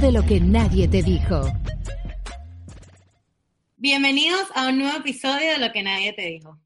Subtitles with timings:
[0.00, 1.40] de Lo que nadie te dijo.
[3.76, 6.56] Bienvenidos a un nuevo episodio de Lo que nadie te dijo.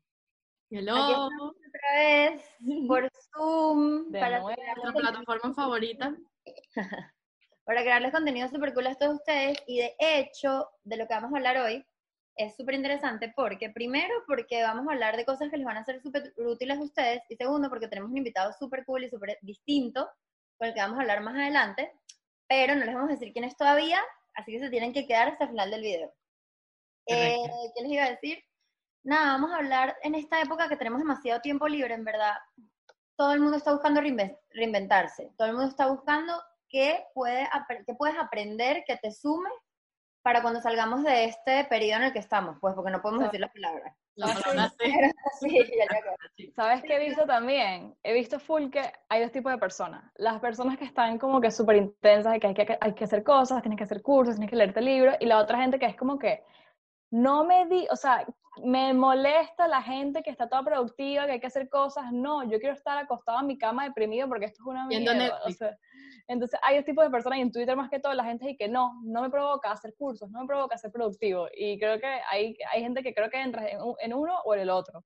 [0.71, 1.29] Hello.
[1.41, 2.43] Otra vez
[2.87, 6.15] por Zoom De para, nuestra plataforma favorita.
[7.65, 9.57] para crearles contenido súper cool a todos ustedes.
[9.67, 11.83] Y de hecho, de lo que vamos a hablar hoy
[12.37, 15.85] es súper interesante porque, primero, porque vamos a hablar de cosas que les van a
[15.85, 17.23] ser súper útiles a ustedes.
[17.31, 20.07] Y segundo, porque tenemos un invitado súper cool y súper distinto
[20.59, 21.93] con el que vamos a hablar más adelante.
[22.55, 23.99] Pero no les vamos a decir quién es todavía,
[24.35, 26.15] así que se tienen que quedar hasta el final del video.
[27.07, 27.39] Eh.
[27.75, 28.45] ¿Qué les iba a decir?
[29.03, 32.35] Nada, vamos a hablar en esta época que tenemos demasiado tiempo libre, en verdad.
[33.17, 35.33] Todo el mundo está buscando reinven- reinventarse.
[35.39, 36.39] Todo el mundo está buscando
[36.69, 37.49] qué, puede,
[37.87, 39.49] qué puedes aprender que te sume
[40.23, 43.41] para cuando salgamos de este periodo en el que estamos, pues porque no podemos decir
[43.41, 43.95] la palabra.
[44.15, 44.93] La Ah, palabra sí.
[45.41, 45.49] sí.
[45.49, 46.17] Sí, ya le acabo.
[46.55, 47.95] ¿Sabes qué he visto también?
[48.03, 50.05] He visto full que hay dos tipos de personas.
[50.17, 53.25] Las personas que están como que súper intensas, de que hay, que hay que hacer
[53.25, 55.97] cosas, tienes que hacer cursos, tienes que leerte libros, y la otra gente que es
[55.97, 56.45] como que
[57.13, 58.27] no me di, o sea,
[58.65, 62.11] me molesta la gente que está toda productiva, que hay que hacer cosas.
[62.11, 65.39] No, yo quiero estar acostado en mi cama deprimido porque esto es una mierda.
[65.45, 65.77] o sea,
[66.27, 68.57] entonces hay dos tipos de personas y en Twitter más que todo la gente dice
[68.57, 71.49] que no, no me provoca hacer cursos, no me provoca ser productivo.
[71.55, 74.61] Y creo que hay, hay gente que creo que entra en, en uno o en
[74.61, 75.05] el otro.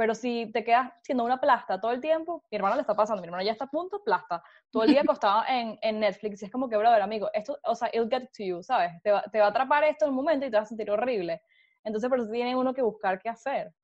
[0.00, 3.20] Pero si te quedas siendo una plasta todo el tiempo, mi hermana le está pasando,
[3.20, 6.46] mi hermana ya está a punto, plasta, todo el día acostado en, en Netflix, y
[6.46, 8.92] es como que, brother, amigo, esto, o sea, it'll get to you, ¿sabes?
[9.02, 10.90] Te va, te va a atrapar esto en un momento y te vas a sentir
[10.90, 11.42] horrible.
[11.84, 13.74] Entonces, por eso tiene uno que buscar qué hacer.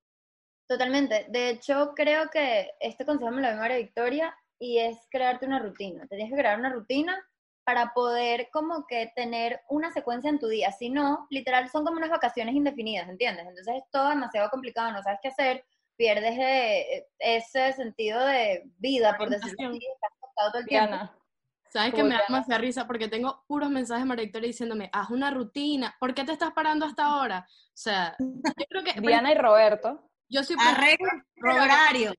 [0.66, 1.26] Totalmente.
[1.28, 5.58] De hecho, creo que este consejo me lo dio María Victoria y es crearte una
[5.58, 6.06] rutina.
[6.06, 7.22] Te tienes que crear una rutina
[7.66, 10.72] para poder como que tener una secuencia en tu día.
[10.72, 13.44] Si no, literal, son como unas vacaciones indefinidas, ¿entiendes?
[13.46, 15.64] Entonces es todo demasiado complicado, no sabes qué hacer,
[15.96, 20.88] pierdes eh, ese sentido de vida, por decirlo así, estás acostado todo el tiempo.
[20.88, 21.12] Diana,
[21.68, 25.10] Sabes que me da demasiada risa porque tengo puros mensajes de María Victoria diciéndome, haz
[25.10, 27.46] una rutina, ¿por qué te estás parando hasta ahora?
[27.48, 30.08] O sea, yo creo que Diana y Roberto.
[30.28, 31.62] yo soy Arregla el Roberto.
[31.64, 32.14] horario.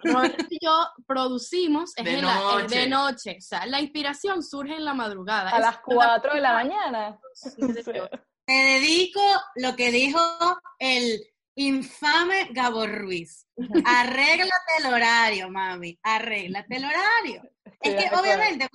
[0.00, 2.78] Roberto y yo producimos es De en la- es noche.
[2.78, 5.50] de noche, o sea, la inspiración surge en la madrugada.
[5.50, 7.18] A Es las una 4 de la mañana.
[7.56, 8.10] rutina.
[8.46, 9.20] Te dedico
[9.54, 10.20] lo que dijo
[10.78, 11.22] el
[11.56, 13.46] infame Gabo Ruiz.
[13.84, 15.98] Arréglate el horario, mami.
[16.02, 17.42] Arréglate el horario.
[17.80, 18.68] Es que obviamente,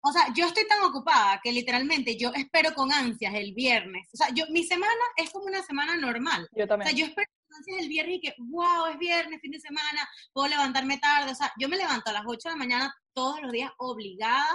[0.00, 4.08] o sea, yo estoy tan ocupada que literalmente yo espero con ansias el viernes.
[4.12, 6.48] O sea, yo, mi semana es como una semana normal.
[6.54, 6.90] Yo O también.
[6.90, 10.08] sea, yo espero con ansias el viernes y que, wow, es viernes, fin de semana,
[10.32, 11.32] puedo levantarme tarde.
[11.32, 14.46] O sea, yo me levanto a las 8 de la mañana todos los días obligada,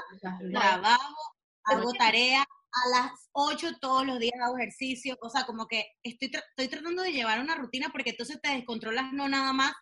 [0.51, 1.15] trabajo,
[1.63, 2.45] hago tarea.
[2.71, 5.17] A las 8 todos los días hago ejercicio.
[5.21, 8.49] O sea, como que estoy, tra- estoy tratando de llevar una rutina porque entonces te
[8.51, 9.73] descontrolas no nada más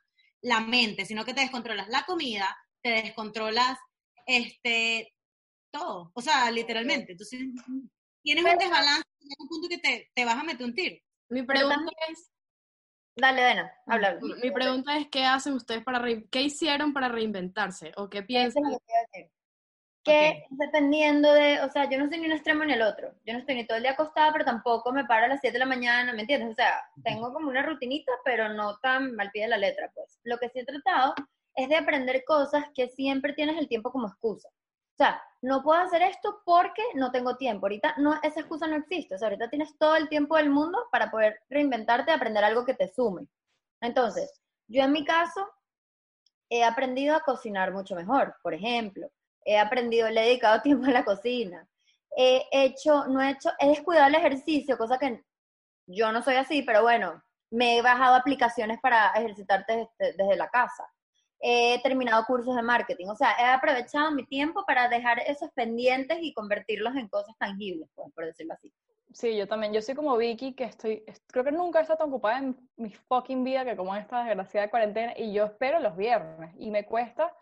[0.42, 3.78] la mente, sino que te descontrolas la comida, te descontrolas
[4.26, 5.14] este
[5.72, 6.12] todo.
[6.16, 7.12] O sea, literalmente.
[7.14, 7.42] Entonces,
[8.24, 10.96] tienes un desbalance, llega un punto que te, te vas a meter un tiro.
[11.30, 12.32] Mi pregunta es,
[13.20, 14.20] Dale, Dana, habla.
[14.44, 17.92] mi pregunta es, ¿qué hacen ustedes para, rein- qué hicieron para reinventarse?
[17.98, 18.64] ¿O qué piensan?
[19.14, 19.30] es
[20.08, 20.46] que.
[20.48, 23.14] Que dependiendo de, o sea, yo no estoy ni un extremo ni el otro.
[23.26, 25.54] Yo no estoy ni todo el día acostada, pero tampoco me paro a las 7
[25.54, 26.52] de la mañana, ¿me entiendes?
[26.52, 26.74] O sea,
[27.04, 30.20] tengo como una rutinita, pero no tan mal pie de la letra, pues.
[30.24, 31.14] Lo que sí he tratado
[31.56, 34.50] es de aprender cosas que siempre tienes el tiempo como excusa.
[34.50, 37.68] O sea, no puedo hacer esto porque no tengo tiempo.
[37.68, 39.14] Ahorita no, esa excusa no existe.
[39.16, 42.74] O sea, ahorita tienes todo el tiempo del mundo para poder reinventarte aprender algo que
[42.74, 43.28] te sume.
[43.80, 45.48] Entonces, yo en mi caso
[46.50, 49.10] he aprendido a cocinar mucho mejor, por ejemplo.
[49.48, 51.68] He aprendido, le he dedicado tiempo a la cocina.
[52.16, 55.24] He hecho, no he hecho, he descuidado el ejercicio, cosa que
[55.88, 57.22] yo no soy así, pero bueno,
[57.52, 60.84] me he bajado aplicaciones para ejercitarte desde, desde la casa.
[61.40, 66.18] He terminado cursos de marketing, o sea, he aprovechado mi tiempo para dejar esos pendientes
[66.22, 68.74] y convertirlos en cosas tangibles, pues, por decirlo así.
[69.14, 69.72] Sí, yo también.
[69.72, 72.58] Yo soy como Vicky, que estoy, est- creo que nunca he estado tan ocupada en
[72.76, 76.70] mi fucking vida que como en esta desgraciada cuarentena, y yo espero los viernes, y
[76.72, 77.34] me cuesta,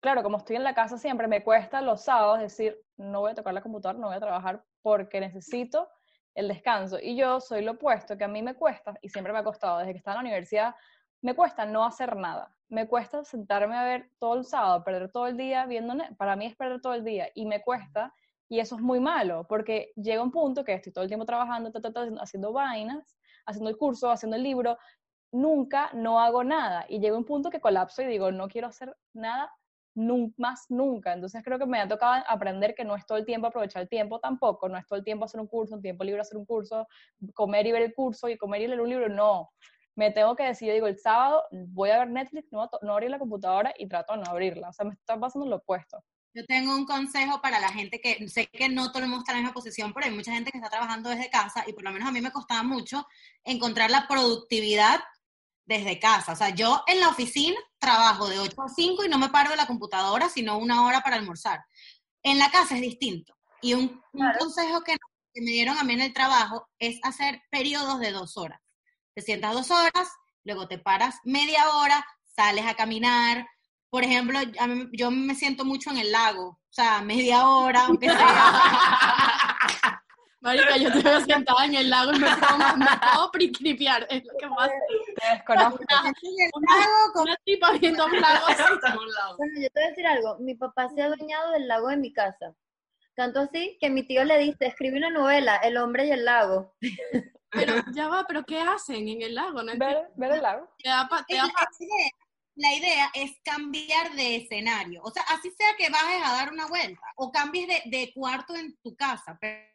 [0.00, 3.34] claro, como estoy en la casa siempre, me cuesta los sábados decir, no voy a
[3.34, 5.88] tocar la computadora, no voy a trabajar porque necesito
[6.34, 6.98] el descanso.
[7.00, 9.78] Y yo soy lo opuesto, que a mí me cuesta, y siempre me ha costado,
[9.78, 10.74] desde que estaba en la universidad,
[11.20, 12.54] me cuesta no hacer nada.
[12.68, 16.46] Me cuesta sentarme a ver todo el sábado, perder todo el día viendo, para mí
[16.46, 18.12] es perder todo el día, y me cuesta
[18.48, 21.70] y eso es muy malo, porque llega un punto que estoy todo el tiempo trabajando,
[21.70, 24.78] ta, ta, ta, haciendo vainas, haciendo el curso, haciendo el libro,
[25.32, 26.86] nunca no hago nada.
[26.88, 29.52] Y llega un punto que colapso y digo, no quiero hacer nada
[30.36, 31.12] más nunca.
[31.12, 33.88] Entonces creo que me ha tocado aprender que no es todo el tiempo aprovechar el
[33.88, 36.46] tiempo tampoco, no es todo el tiempo hacer un curso, un tiempo libre hacer un
[36.46, 36.86] curso,
[37.34, 39.50] comer y ver el curso y comer y leer un libro, no.
[39.96, 43.10] Me tengo que decir, yo digo, el sábado voy a ver Netflix, no, no abrir
[43.10, 44.68] la computadora y trato de no abrirla.
[44.68, 46.04] O sea, me está pasando lo opuesto.
[46.34, 49.32] Yo tengo un consejo para la gente que sé que no todo el mundo está
[49.32, 51.82] en la misma posición, pero hay mucha gente que está trabajando desde casa y por
[51.82, 53.06] lo menos a mí me costaba mucho
[53.42, 55.00] encontrar la productividad
[55.68, 56.32] desde casa.
[56.32, 59.50] O sea, yo en la oficina trabajo de 8 a 5 y no me paro
[59.50, 61.60] de la computadora, sino una hora para almorzar.
[62.22, 63.34] En la casa es distinto.
[63.60, 64.02] Y un,
[64.38, 64.96] consejo que,
[65.34, 68.60] que me dieron a mí en el trabajo es hacer periodos de dos horas.
[69.14, 70.08] Te sientas dos horas,
[70.42, 73.46] luego te paras media hora, sales a caminar.
[73.90, 74.38] Por ejemplo,
[74.68, 78.14] mí- yo me siento mucho en el lago, o sea, media hora, aunque sea.
[80.40, 84.24] Marica, yo te veo sentada en el lago y me puedo, me puedo cripiar, es
[84.24, 84.72] lo que pasa.
[85.16, 85.82] Te desconozco.
[85.82, 88.46] el lago con Una tipa viendo un lago.
[89.36, 90.36] Bueno, yo te voy a decir algo.
[90.38, 92.54] Mi papá se ha adueñado del lago de mi casa.
[93.16, 96.76] Tanto así que mi tío le dice, escribe una novela, El hombre y el lago.
[97.50, 99.62] Pero ya va, pero ¿qué hacen en el lago?
[99.62, 99.72] No.
[99.76, 100.68] Ver, ver el lago.
[100.80, 102.10] Te da pa- te da la, pa- idea,
[102.54, 105.02] la idea es cambiar de escenario.
[105.02, 108.54] O sea, así sea que bajes a dar una vuelta o cambies de, de cuarto
[108.54, 109.66] en tu casa, pero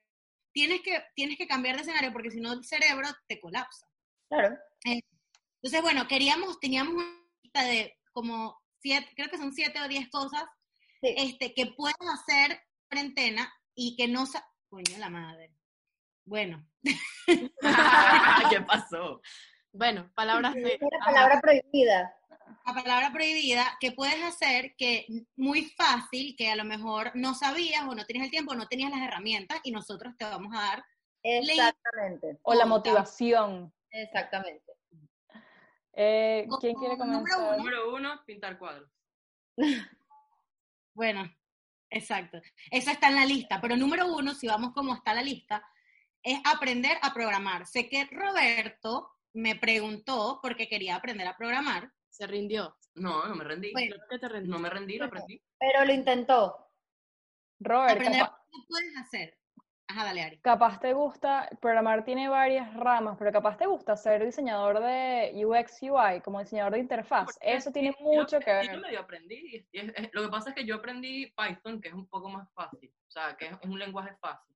[0.54, 3.88] tienes que, tienes que cambiar de escenario porque si no el cerebro te colapsa.
[4.30, 4.58] Claro.
[4.84, 7.06] Entonces, bueno, queríamos, teníamos una
[7.42, 10.44] lista de como siete, creo que son siete o diez cosas
[11.02, 11.14] Sí.
[11.18, 14.26] este, que puedes hacer cuarentena y que no...
[14.70, 15.54] Coño, la madre.
[16.26, 16.66] Bueno,
[18.50, 19.22] ¿Qué pasó?
[19.76, 20.76] Bueno, palabras de...
[21.02, 21.12] Ajá.
[21.12, 22.16] palabra prohibida.
[22.66, 25.06] La palabra prohibida que puedes hacer que
[25.36, 28.92] muy fácil, que a lo mejor no sabías o no tenías el tiempo, no tenías
[28.92, 30.86] las herramientas y nosotros te vamos a dar.
[31.24, 32.40] Exactamente.
[32.44, 33.74] O la motivación.
[33.90, 34.74] Exactamente.
[35.94, 37.40] Eh, ¿Quién quiere número comenzar?
[37.40, 37.57] uno.
[37.57, 38.90] Número uno, pintar cuadros.
[40.95, 41.28] Bueno,
[41.90, 42.40] exacto.
[42.69, 45.68] Eso está en la lista, pero número uno, si vamos como está la lista,
[46.22, 47.66] es aprender a programar.
[47.66, 51.92] Sé que Roberto me preguntó porque quería aprender a programar.
[52.13, 52.77] Se rindió.
[52.94, 53.71] No, no me rendí.
[53.71, 54.50] Bueno, Creo que te rendí.
[54.50, 55.42] No me rendí, lo aprendí.
[55.60, 56.69] Pero lo intentó.
[57.60, 59.38] Robert, aprender capa- a qué puedes hacer.
[59.88, 60.39] Ajá, dale, Ari.
[60.39, 65.81] capaz te gusta, programar tiene varias ramas, pero capaz te gusta ser diseñador de UX
[65.81, 67.25] UI, como diseñador de interfaz.
[67.25, 68.81] Porque Eso tiene yo mucho que aprendí, Yo ver.
[68.81, 69.68] medio aprendí.
[69.71, 72.48] es- es- lo que pasa es que yo aprendí Python, que es un poco más
[72.54, 72.94] fácil.
[73.07, 74.56] O sea, que es, es un lenguaje fácil.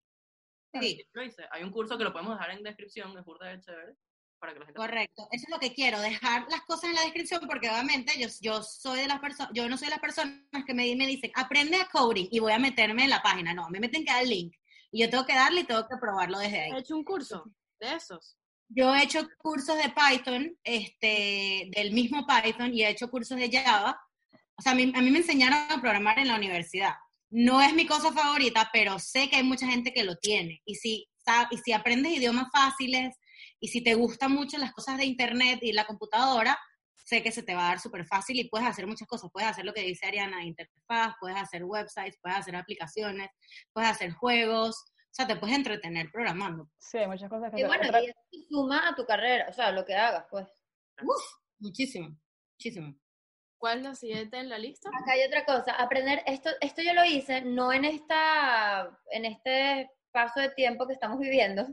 [0.80, 1.44] Sí, Lo hice.
[1.52, 3.96] Hay un curso que lo podemos dejar en descripción, es burda de chévere,
[4.40, 4.78] para que la gente...
[4.78, 5.28] correcto.
[5.32, 8.64] Eso es lo que quiero, dejar las cosas en la descripción porque obviamente yo, yo
[8.64, 11.78] soy de las personas, yo no soy de las personas que me, me dicen, aprende
[11.78, 13.54] a coding y voy a meterme en la página.
[13.54, 14.56] No, me meten que dar el link.
[14.92, 16.72] Y yo tengo que darle y tengo que probarlo desde ahí.
[16.72, 18.38] He hecho un curso de esos.
[18.70, 23.50] Yo he hecho cursos de Python, este, del mismo Python, y he hecho cursos de
[23.50, 24.00] Java.
[24.58, 26.96] O sea, a mí, a mí me enseñaron a programar en la universidad.
[27.30, 30.62] No es mi cosa favorita, pero sé que hay mucha gente que lo tiene.
[30.66, 31.08] Y si,
[31.52, 33.16] y si aprendes idiomas fáciles,
[33.60, 36.58] y si te gustan mucho las cosas de Internet y la computadora,
[36.94, 39.30] sé que se te va a dar súper fácil y puedes hacer muchas cosas.
[39.32, 43.30] Puedes hacer lo que dice Ariana, interfaz, puedes hacer websites, puedes hacer aplicaciones,
[43.74, 44.76] puedes hacer juegos.
[45.10, 46.70] O sea, te puedes entretener programando.
[46.78, 49.72] Sí, hay muchas cosas que Y bueno, Otra- y suma a tu carrera, o sea,
[49.72, 50.48] lo que hagas, pues.
[51.60, 52.10] Muchísimo,
[52.54, 52.94] muchísimo.
[53.58, 54.90] ¿Cuál es la siguiente en la lista?
[54.90, 59.90] Acá hay otra cosa, aprender, esto, esto yo lo hice, no en esta, en este
[60.12, 61.66] paso de tiempo que estamos viviendo,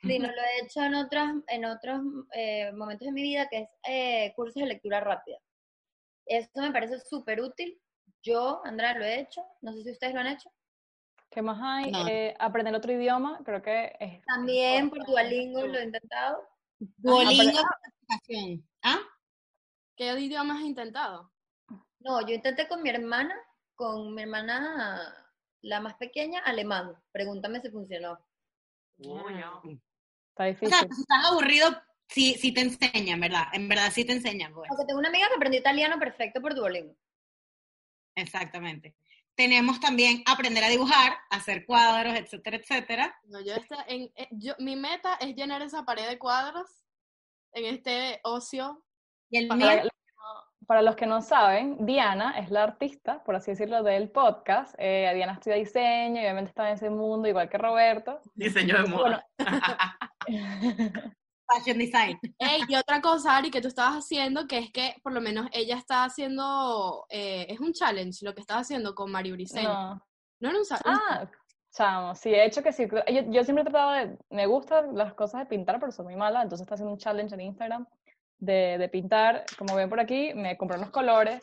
[0.00, 2.00] sino lo he hecho en otras, en otros
[2.32, 5.38] eh, momentos de mi vida, que es eh, cursos de lectura rápida.
[6.26, 7.80] Eso me parece súper útil.
[8.22, 10.50] Yo, Andrea, lo he hecho, no sé si ustedes lo han hecho.
[11.30, 11.90] ¿Qué más hay?
[11.90, 12.08] No.
[12.08, 14.22] Eh, aprender otro idioma, creo que es...
[14.24, 16.48] También por Duolingo lo he intentado.
[16.78, 17.60] Duolingo.
[18.82, 18.98] ¿Ah?
[19.96, 21.32] ¿Qué idiomas has intentado?
[22.00, 23.34] No, yo intenté con mi hermana,
[23.74, 26.94] con mi hermana, la más pequeña, alemán.
[27.12, 28.18] Pregúntame si funcionó.
[29.04, 29.28] Oh,
[30.38, 30.68] Está O difícil.
[30.68, 33.44] sea, si estás aburrido, sí, sí te enseñan, ¿verdad?
[33.52, 34.68] En verdad sí te enseñan, pues.
[34.68, 36.94] Porque tengo una amiga que aprendió italiano perfecto por Duolingo.
[38.16, 38.94] Exactamente.
[39.34, 43.20] Tenemos también aprender a dibujar, hacer cuadros, etcétera, etcétera.
[43.24, 46.68] No, yo esta- en, eh, yo, mi meta es llenar esa pared de cuadros
[47.52, 48.82] en este ocio.
[49.30, 49.90] Y el Para mío,
[50.66, 54.74] Para, los que no saben, Diana es la artista, por así decirlo, del podcast.
[54.76, 58.20] Eh, Diana estudia diseño y obviamente está en ese mundo, igual que Roberto.
[58.34, 59.26] Diseño de moda.
[61.48, 62.18] fashion design.
[62.38, 65.48] Ey, y otra cosa, Ari, que tú estabas haciendo, que es que por lo menos
[65.52, 69.68] ella está haciendo, eh, es un challenge lo que estaba haciendo con Mario Briceño.
[69.68, 70.02] No.
[70.40, 70.48] no.
[70.50, 71.02] era un challenge.
[71.08, 71.30] Ah,
[71.72, 72.86] chamo, sí, he hecho que sí.
[72.86, 76.16] Yo, yo siempre he tratado de, me gustan las cosas de pintar, pero soy muy
[76.16, 77.86] mala, entonces está haciendo un challenge en Instagram
[78.38, 79.44] de, de pintar.
[79.56, 81.40] Como ven por aquí, me compré unos colores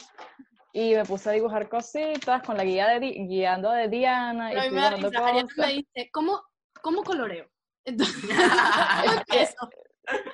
[0.72, 4.70] y me puse a dibujar cositas con la guía de, guiando de Diana y Pero
[4.70, 5.58] fui me cosas.
[5.58, 6.44] me dice, ¿cómo,
[6.82, 7.48] cómo coloreo?
[7.86, 8.24] Entonces,
[9.30, 9.70] eso.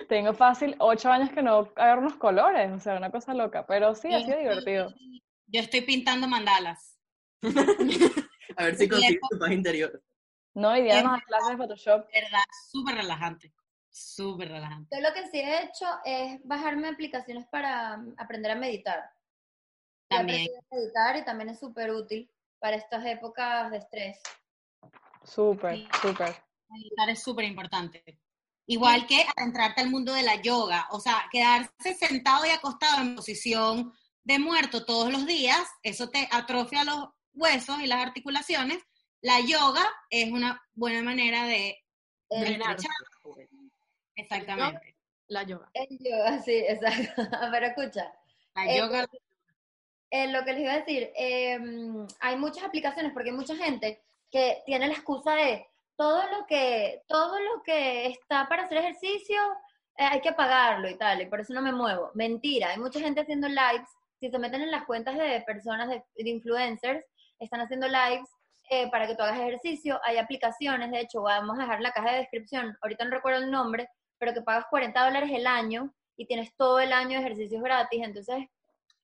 [0.10, 3.96] Tengo fácil ocho años que no agarro unos colores, o sea, una cosa loca, pero
[3.96, 4.94] sí, ha sido divertido.
[5.48, 6.98] Yo estoy pintando mandalas.
[8.58, 10.02] A ver si consigues tu paz interior.
[10.54, 12.06] No, y Diana nos clases de Photoshop.
[12.14, 13.54] verdad, súper relajante.
[13.90, 14.96] Súper relajante.
[14.96, 19.12] Yo lo que sí he hecho es bajarme aplicaciones para mm, aprender a meditar.
[20.10, 20.50] También.
[20.70, 22.30] a meditar y también es súper útil
[22.60, 24.22] para estas épocas de estrés.
[25.24, 25.88] Súper, Sí.
[26.72, 28.20] Meditar es súper importante.
[28.66, 33.16] Igual que adentrarte al mundo de la yoga, o sea, quedarse sentado y acostado en
[33.16, 38.80] posición de muerto todos los días, eso te atrofia los huesos y las articulaciones.
[39.22, 41.84] La yoga es una buena manera de.
[44.16, 44.96] Exactamente.
[45.28, 45.70] La yoga.
[45.74, 47.12] El yoga, sí, exacto.
[47.52, 48.14] Pero escucha,
[48.56, 49.08] La Eh, yoga
[50.12, 51.58] eh, lo que les iba a decir, eh,
[52.20, 55.66] hay muchas aplicaciones porque hay mucha gente que tiene la excusa de
[56.02, 59.40] todo lo que, todo lo que está para hacer ejercicio
[59.98, 62.10] eh, hay que pagarlo y tal, y por eso no me muevo.
[62.16, 63.88] Mentira, hay mucha gente haciendo lives,
[64.20, 67.06] si se meten en las cuentas de personas, de, de influencers,
[67.38, 68.28] están haciendo lives
[68.72, 72.14] eh, para que tú hagas ejercicio, hay aplicaciones, de hecho, vamos a dejar la caja
[72.14, 76.26] de descripción, ahorita no recuerdo el nombre, pero que pagas 40 dólares el año y
[76.26, 78.48] tienes todo el año de ejercicios gratis, entonces,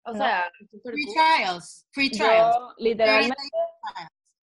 [0.03, 0.17] o No.
[0.17, 0.51] sea,
[0.83, 2.55] free trials, free trials.
[2.57, 3.35] Yo literalmente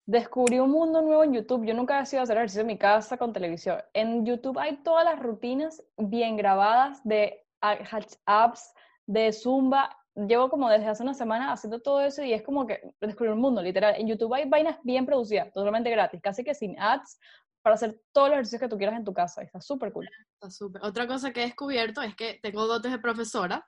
[0.07, 1.65] descubrí un mundo nuevo en YouTube.
[1.67, 3.79] Yo nunca he sido a hacer ejercicio en mi casa con televisión.
[3.93, 8.73] En YouTube hay todas las rutinas bien grabadas de a- hach- apps,
[9.07, 9.97] de Zumba.
[10.15, 13.41] Llevo como desde hace una semana haciendo todo eso y es como que descubrí un
[13.41, 13.95] mundo, literal.
[13.97, 17.19] En YouTube hay vainas bien producidas, totalmente gratis, casi que sin ads,
[17.63, 19.43] para hacer todos los ejercicios que tú quieras en tu casa.
[19.43, 20.09] Está súper cool.
[20.35, 20.85] Está súper.
[20.85, 23.67] Otra cosa que he descubierto es que tengo dotes de profesora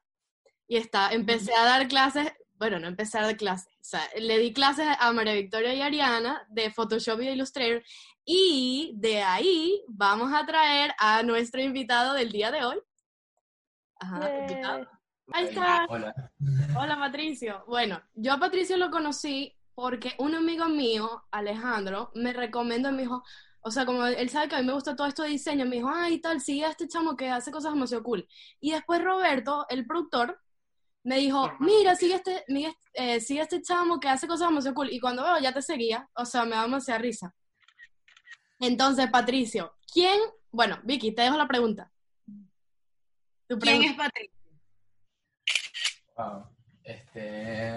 [0.68, 4.38] y está, empecé a dar clases, bueno, no empecé a dar clases, o sea, le
[4.38, 7.82] di clases a María Victoria y Ariana de Photoshop y de Illustrator
[8.24, 12.78] y de ahí vamos a traer a nuestro invitado del día de hoy.
[14.00, 14.40] Ajá, Yay.
[14.40, 14.88] invitado.
[15.32, 15.86] Ahí está.
[15.88, 16.14] Hola.
[16.78, 17.64] Hola Patricio.
[17.66, 23.02] Bueno, yo a Patricio lo conocí porque un amigo mío, Alejandro, me recomendó y me
[23.02, 23.22] dijo,
[23.60, 25.76] o sea, como él sabe que a mí me gusta todo esto de diseño, me
[25.76, 28.26] dijo, ay, tal, sigue a este chamo que hace cosas demasiado cool.
[28.60, 30.40] Y después Roberto, el productor,
[31.06, 34.90] me dijo, mira, sigue este, mira, eh, sigue este chamo que hace cosas demasiado cool.
[34.90, 37.32] Y cuando veo, ya te seguía, o sea, me da demasiada risa.
[38.58, 40.18] Entonces, Patricio, ¿quién?
[40.50, 41.92] Bueno, Vicky, te dejo la pregunta.
[43.46, 44.36] Tu ¿Quién es Patricia?
[46.16, 46.48] Wow.
[46.82, 47.72] Este,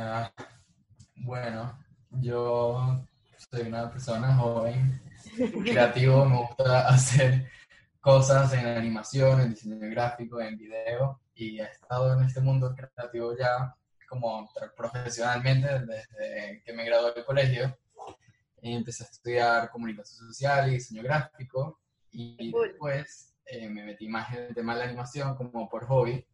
[1.17, 1.77] bueno,
[2.09, 3.05] yo
[3.37, 4.99] soy una persona joven,
[5.65, 7.47] creativo, me gusta hacer
[8.01, 13.35] cosas en animación, en diseño gráfico, en video, y he estado en este mundo creativo
[13.37, 13.75] ya
[14.07, 17.77] como profesionalmente desde que me gradué del colegio.
[18.61, 21.79] Y empecé a estudiar comunicación social y diseño gráfico,
[22.11, 22.69] y Cool.
[22.69, 26.25] después eh, me metí más en el tema de la animación como por hobby.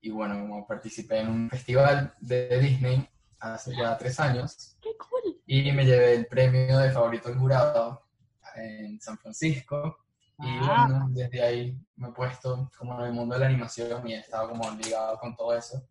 [0.00, 3.08] Y bueno, como participé en un festival de Disney
[3.40, 5.40] hace ya tres años ¡Qué cool!
[5.46, 8.02] y me llevé el premio de favorito del jurado
[8.54, 10.05] en San Francisco.
[10.38, 10.86] Y Ah.
[10.88, 14.18] bueno, desde ahí me he puesto como en el mundo de la animación y he
[14.18, 15.82] estado como ligado con todo eso.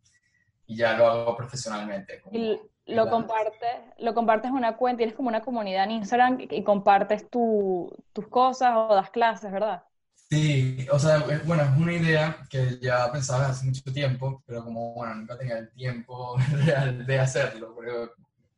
[0.67, 2.21] Y ya lo hago profesionalmente.
[2.21, 6.39] como Y lo compartes, lo compartes en una cuenta, tienes como una comunidad en Instagram
[6.41, 9.83] y y compartes tu- tus cosas o das clases, ¿verdad?
[10.29, 14.63] Sí, o sea, es- bueno, es una idea que ya pensaba hace mucho tiempo, pero
[14.63, 16.35] como, bueno, nunca tenía el tiempo
[16.87, 18.09] real de hacerlo, porque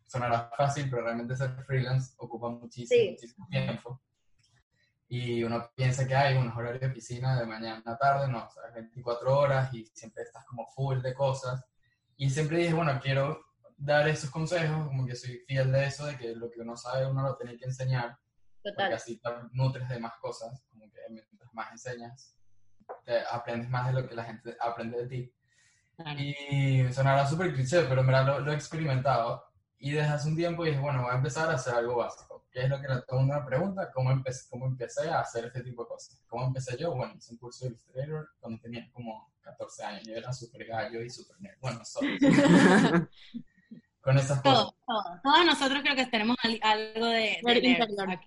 [0.06, 3.10] sonará fácil, pero realmente ser freelance ocupa muchísimo, Sí.
[3.12, 4.02] muchísimo tiempo.
[5.10, 8.50] Y uno piensa que hay unos horarios de oficina de mañana a tarde, no, o
[8.50, 11.64] sea, 24 horas y siempre estás como full de cosas.
[12.18, 13.46] Y siempre dije, bueno, quiero
[13.78, 17.06] dar esos consejos, como que soy fiel de eso, de que lo que uno sabe
[17.06, 18.18] uno lo tiene que enseñar
[18.68, 18.94] porque total.
[18.94, 22.36] así te nutres de más cosas, como que mientras más enseñas,
[23.04, 25.34] te aprendes más de lo que la gente aprende de ti.
[25.96, 26.20] Claro.
[26.20, 29.44] Y sonará súper cliché, pero en verdad lo, lo he experimentado.
[29.80, 32.27] Y desde hace un tiempo dije, bueno, voy a empezar a hacer algo básico.
[32.58, 33.92] ¿Qué es lo que todo el mundo me pregunta?
[33.94, 36.20] ¿Cómo empecé, ¿Cómo empecé a hacer este tipo de cosas?
[36.28, 36.96] ¿Cómo empecé yo?
[36.96, 40.04] Bueno, hice un curso de Illustrator cuando tenía como 14 años.
[40.08, 41.60] Yo era súper gallo y súper nerd.
[41.62, 42.18] Bueno, soy.
[44.02, 44.42] Con esas cosas.
[44.42, 45.22] Todo, todo.
[45.24, 48.20] Todos nosotros creo que tenemos al- algo de, de interior.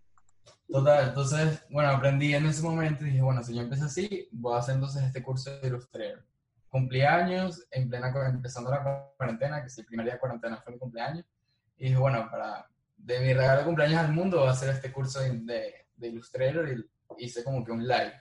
[0.68, 4.54] Total, entonces, bueno, aprendí en ese momento y dije, bueno, si yo empecé así, voy
[4.54, 6.24] a hacer entonces este curso de Illustrator.
[6.68, 10.74] Cumplí años, en plena, empezando la cuarentena, que si el primer día de cuarentena fue
[10.74, 11.24] mi cumpleaños,
[11.76, 12.69] y dije, bueno, para,
[13.02, 16.08] de mi regalo de cumpleaños al mundo, voy a hacer este curso de, de, de
[16.08, 18.14] Illustrator y hice como que un live.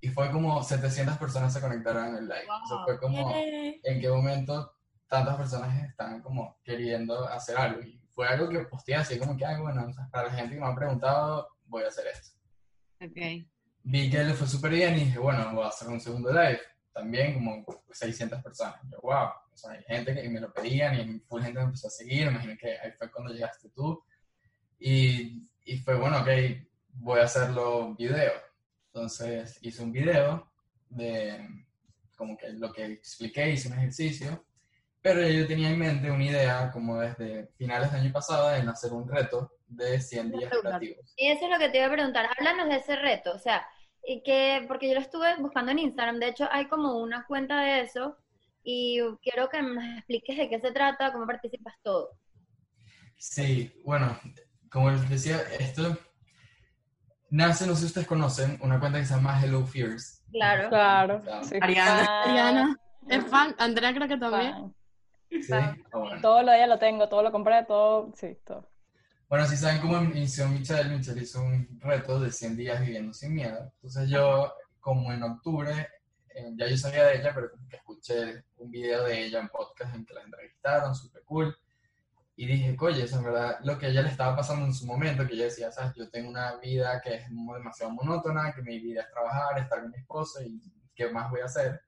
[0.00, 2.46] Y fue como 700 personas se conectaron en el live.
[2.64, 4.72] O sea, fue como, en qué momento
[5.08, 7.80] tantas personas están como queriendo hacer algo.
[7.82, 10.66] Y fue algo que posteé así como que, ay, bueno, para la gente que me
[10.66, 12.38] ha preguntado, voy a hacer esto.
[13.00, 13.46] Ok.
[13.82, 16.60] Vi que le fue súper bien y dije, bueno, voy a hacer un segundo live.
[16.92, 18.80] también como 600 personas.
[18.90, 21.86] Yo, wow, o sea, hay gente que me lo pedían y full gente me empezó
[21.88, 24.04] a seguir, imagino que ahí fue cuando llegaste tú.
[24.78, 26.28] Y, y fue, bueno, ok,
[26.92, 28.32] voy a hacerlo video.
[28.88, 30.52] Entonces hice un video
[30.90, 31.64] de
[32.18, 34.44] como que lo que expliqué, hice un ejercicio,
[35.00, 38.92] pero yo tenía en mente una idea como desde finales del año pasado en hacer
[38.92, 41.14] un reto de 100 días creativos.
[41.16, 42.26] Y eso es lo que te iba a preguntar.
[42.36, 43.66] Háblanos de ese reto, o sea,
[44.04, 47.62] y que, porque yo lo estuve buscando en Instagram, de hecho hay como una cuenta
[47.62, 48.18] de eso,
[48.68, 52.10] y quiero que nos expliques de qué se trata, cómo participas todo.
[53.16, 54.18] Sí, bueno,
[54.68, 55.96] como les decía, esto
[57.30, 60.24] nace, no sé si ustedes conocen, una cuenta que se llama Hello Fears.
[60.32, 60.68] Claro.
[60.68, 61.22] Claro.
[61.22, 61.44] Claro.
[61.44, 61.58] sí.
[61.60, 62.22] Ariana.
[62.24, 64.52] Ariana es fan, Andrea creo que también.
[64.52, 64.74] Fan.
[65.30, 66.20] Sí, ah, bueno.
[66.20, 68.68] Todo lo de ella lo tengo, todo lo compré, todo, sí, todo.
[69.28, 73.32] Bueno, si saben cómo inició Michelle, Michelle hizo un reto de 100 días viviendo sin
[73.32, 73.72] miedo.
[73.76, 75.88] Entonces yo, como en octubre,
[76.56, 80.04] ya yo sabía de ella, pero que escuché un video de ella en podcast en
[80.04, 81.56] que la entrevistaron, súper cool.
[82.38, 84.86] Y dije, oye, eso es verdad lo que a ella le estaba pasando en su
[84.86, 88.78] momento, que ella decía, sabes, yo tengo una vida que es demasiado monótona, que mi
[88.78, 90.60] vida es trabajar, estar con mi esposo y
[90.94, 91.80] qué más voy a hacer.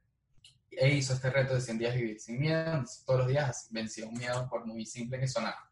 [0.70, 4.14] E hizo este reto de 100 días vivir sin miedo, todos los días vencía un
[4.14, 5.70] miedo por muy simple que sonara.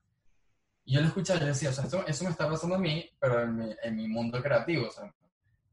[0.84, 2.78] Y yo lo escuchaba y yo decía, o sea, esto, eso me está pasando a
[2.78, 5.12] mí, pero en mi, en mi mundo creativo, o sea,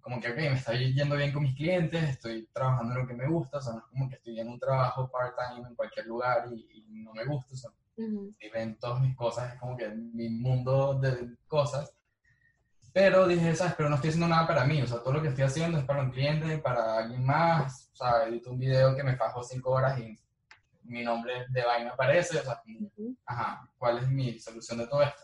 [0.03, 3.13] como que, ok, me está yendo bien con mis clientes, estoy trabajando en lo que
[3.13, 6.05] me gusta, o sea, no es como que estoy en un trabajo part-time en cualquier
[6.07, 8.35] lugar y, y no me gusta, o sea, Ujú.
[8.37, 11.89] y ven todas mis cosas, es como que mi mundo de cosas.
[12.91, 13.75] Pero dije, ¿sabes?
[13.77, 15.85] Pero no estoy haciendo nada para mí, o sea, todo lo que estoy haciendo es
[15.85, 19.71] para un cliente, para alguien más, o sea, edito un video que me fajó cinco
[19.71, 20.19] horas y
[20.83, 23.15] mi nombre de vaina aparece, o sea, como, Ujú.
[23.25, 25.21] ajá, ¿cuál es mi solución de todo esto?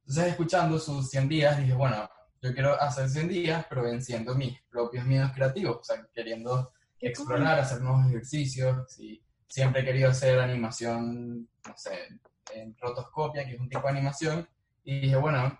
[0.00, 2.06] Entonces, escuchando sus 100 días, dije, bueno,
[2.42, 7.58] yo quiero hacer 100 días, pero venciendo mis propios miedos creativos, o sea, queriendo explorar,
[7.58, 12.08] hacer nuevos ejercicios, y siempre he querido hacer animación, no sé,
[12.54, 14.48] en rotoscopia, que es un tipo de animación,
[14.84, 15.58] y dije, bueno,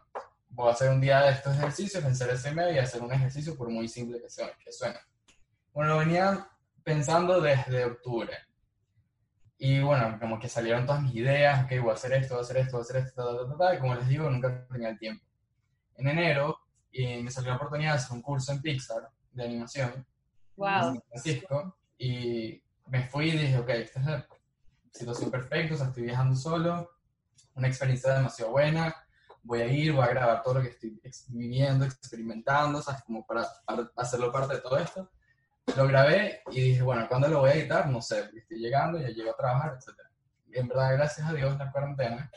[0.51, 3.57] voy a hacer un día de estos ejercicios, vencer ese miedo y hacer un ejercicio
[3.57, 4.99] por muy simple que, sea, que suene.
[5.73, 6.49] Bueno, lo venía
[6.83, 8.33] pensando desde octubre.
[9.59, 12.45] Y bueno, como que salieron todas mis ideas, ok, voy a hacer esto, voy a
[12.45, 14.91] hacer esto, voy a hacer esto, ta, ta, ta, y como les digo, nunca tenía
[14.91, 15.25] el tiempo.
[15.97, 16.59] En enero
[16.97, 20.07] y me salió la oportunidad de hacer un curso en Pixar de animación en
[20.57, 20.69] Wow.
[20.69, 24.27] San Francisco y me fui y dije, ok, esta es la
[24.91, 26.91] situación perfecta, o sea, estoy viajando solo,
[27.55, 28.95] una experiencia demasiado buena,
[29.43, 33.03] voy a ir, voy a grabar todo lo que estoy viviendo, experimentando, ¿sabes?
[33.03, 35.11] Como para, para hacerlo parte de todo esto.
[35.77, 37.89] Lo grabé y dije, bueno, ¿cuándo lo voy a editar?
[37.89, 39.99] No sé, porque estoy llegando, ya llego a trabajar, etc.
[40.49, 42.31] Y en verdad, gracias a Dios, la cuarentena,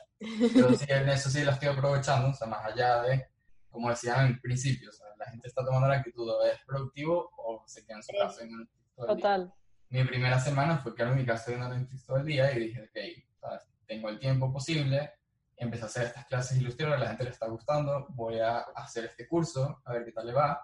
[0.54, 3.28] pero sí, en eso sí la estoy aprovechando, o sea, más allá de,
[3.70, 7.30] como decían en principio, o sea, la gente está tomando la actitud o es productivo
[7.38, 9.24] o se queda en su casa en Netflix todo el día.
[9.24, 9.54] Total.
[9.90, 12.82] Mi primera semana fue quedarme en mi casa viendo Netflix todo el día y dije,
[12.82, 15.14] ok, tengo el tiempo posible,
[15.58, 18.60] empecé a hacer estas clases de ilustración, a la gente le está gustando, voy a
[18.76, 20.64] hacer este curso, a ver qué tal le va.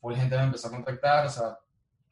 [0.00, 1.58] Full gente me empezó a contactar, o sea,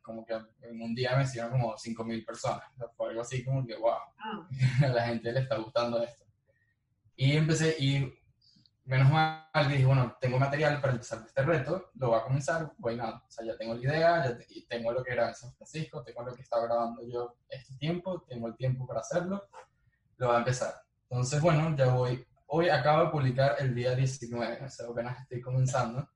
[0.01, 3.45] como que en un día me hicieron como 5.000 personas, o sea, fue algo así
[3.45, 3.99] como que, wow,
[4.85, 6.25] a la gente le está gustando esto.
[7.17, 8.16] Y empecé, y
[8.87, 12.97] menos mal, dije, bueno, tengo material para empezar este reto, lo voy a comenzar, voy
[12.97, 15.53] nada, o sea, ya tengo la idea, ya te- tengo lo que era en San
[15.55, 19.43] Francisco, tengo lo que estaba grabando yo este tiempo, tengo el tiempo para hacerlo,
[20.19, 20.75] lo voy a empezar.
[21.11, 25.41] Entonces, bueno, ya voy, hoy acabo de publicar el día 19, o sea, apenas estoy
[25.41, 26.09] comenzando,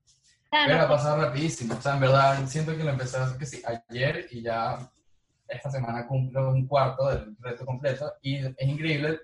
[0.53, 3.37] Ah, pero ha pasado rapidísimo, o sea, en verdad siento que lo empecé a hacer
[3.37, 4.77] que sí, ayer y ya
[5.47, 9.19] esta semana cumplo un cuarto del reto completo y es increíble,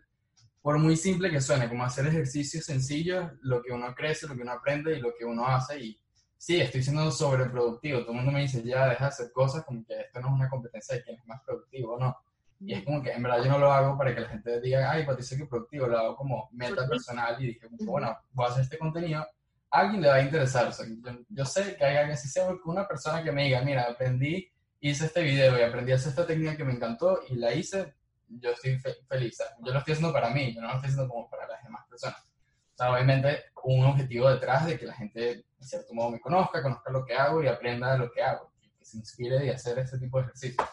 [0.67, 4.41] por muy simple que suene, como hacer ejercicios sencillos, lo que uno crece, lo que
[4.41, 5.97] uno aprende y lo que uno hace y
[6.37, 9.85] sí, estoy siendo sobreproductivo, todo el mundo me dice ya deja de hacer cosas como
[9.85, 12.17] que esto no es una competencia de quién es más productivo o no.
[12.59, 14.91] Y es como que en verdad yo no lo hago para que la gente diga,
[14.91, 18.63] ay, Patricia, que productivo, lo hago como meta personal y dije, bueno, voy a hacer
[18.63, 20.67] este contenido, a alguien le va a interesar.
[20.67, 23.61] O sea, yo, yo sé que hay alguien, si sea una persona que me diga,
[23.61, 24.51] mira, aprendí,
[24.81, 27.95] hice este video y aprendí a hacer esta técnica que me encantó y la hice,
[28.29, 29.37] yo estoy fe- feliz.
[29.37, 29.53] ¿sabes?
[29.65, 31.85] Yo lo estoy haciendo para mí, yo no lo estoy haciendo como para las demás
[31.87, 32.19] personas.
[32.19, 36.61] O sea, obviamente un objetivo detrás de que la gente, de cierto modo, me conozca,
[36.61, 39.51] conozca lo que hago y aprenda de lo que hago, y que se inspire de
[39.51, 40.67] hacer este tipo de ejercicios.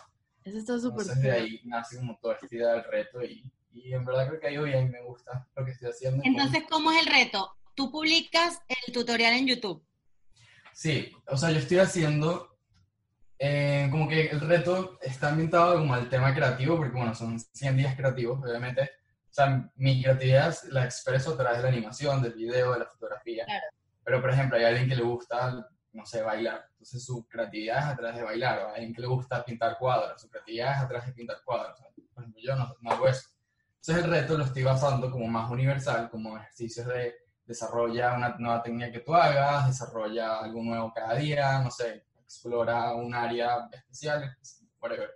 [0.44, 3.94] Eso está súper Entonces de ahí nace como toda esta idea del reto y, y
[3.94, 6.22] en verdad creo que ha ido bien, me gusta lo que estoy haciendo.
[6.24, 7.56] Entonces, ¿cómo es el reto?
[7.74, 9.82] Tú publicas el tutorial en YouTube.
[10.72, 12.53] Sí, o sea, yo estoy haciendo
[13.38, 17.76] eh, como que el reto está ambientado como al tema creativo, porque bueno, son 100
[17.76, 18.82] días creativos, obviamente.
[18.82, 22.86] O sea, mi creatividad la expreso a través de la animación, del video, de la
[22.86, 23.44] fotografía.
[23.44, 23.66] Claro.
[24.04, 26.66] Pero, por ejemplo, hay alguien que le gusta no sé, bailar.
[26.72, 29.78] Entonces su creatividad es a través de bailar, o a alguien que le gusta pintar
[29.78, 31.78] cuadros, su creatividad es a través de pintar cuadros.
[32.12, 33.28] Por ejemplo, yo no, no hago eso.
[33.76, 38.62] Entonces el reto lo estoy basando como más universal, como ejercicios de desarrolla una nueva
[38.62, 44.36] técnica que tú hagas, desarrolla algo nuevo cada día, no sé, explora un área especial,
[44.80, 45.10] whatever.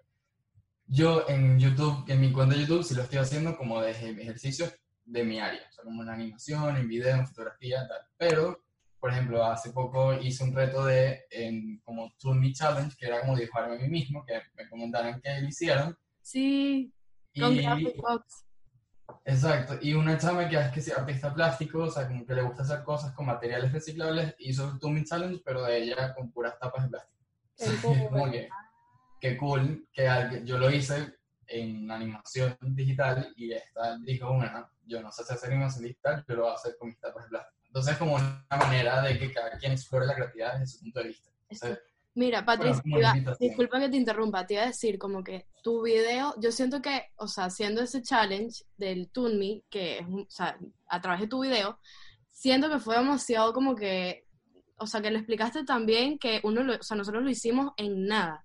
[0.87, 4.72] Yo en YouTube, en mi cuenta de YouTube, sí lo estoy haciendo como de ejercicios
[5.04, 8.00] de mi área, o sea, como en animación, en video, en fotografía, tal.
[8.16, 8.64] Pero,
[9.00, 13.20] por ejemplo, hace poco hice un reto de, en, como Tool Me Challenge, que era
[13.20, 15.98] como dibujarme a mí mismo, que me comentaron que lo hicieron.
[16.22, 16.92] Sí,
[17.38, 18.48] con Graphic Box.
[19.25, 22.42] Exacto, y una chama que es que sí, artista plástico, o sea, como que le
[22.42, 26.59] gusta hacer cosas con materiales reciclables, hizo el Tool Challenge, pero de ella con puras
[26.59, 27.25] tapas de plástico.
[27.57, 27.66] Qué
[28.11, 28.49] como que,
[29.21, 31.14] qué cool, que yo lo hice
[31.47, 36.42] en animación digital y esta dijo, bueno, yo no sé si hacer animación digital, lo
[36.42, 37.59] voy a hacer con mis tapas de plástico.
[37.66, 41.09] Entonces, como una manera de que cada quien explore la creatividad desde su punto de
[41.09, 41.31] vista.
[41.49, 41.79] Entonces,
[42.18, 42.83] Mira, Patricia,
[43.38, 47.12] disculpa que te interrumpa, te iba a decir como que tu video, yo siento que,
[47.14, 51.28] o sea, haciendo ese challenge del Toon Me, que es, o sea, a través de
[51.28, 51.78] tu video,
[52.28, 54.24] siento que fue demasiado como que,
[54.78, 58.09] o sea, que lo explicaste también que uno, lo, o sea, nosotros lo hicimos en
[58.09, 58.44] nada.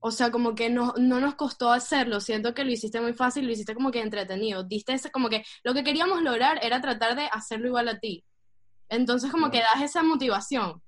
[0.00, 3.46] O sea, como que no, no nos costó hacerlo, siento que lo hiciste muy fácil,
[3.46, 7.16] lo hiciste como que entretenido, diste ese, como que lo que queríamos lograr era tratar
[7.16, 8.22] de hacerlo igual a ti.
[8.90, 10.82] Entonces como que das esa motivación.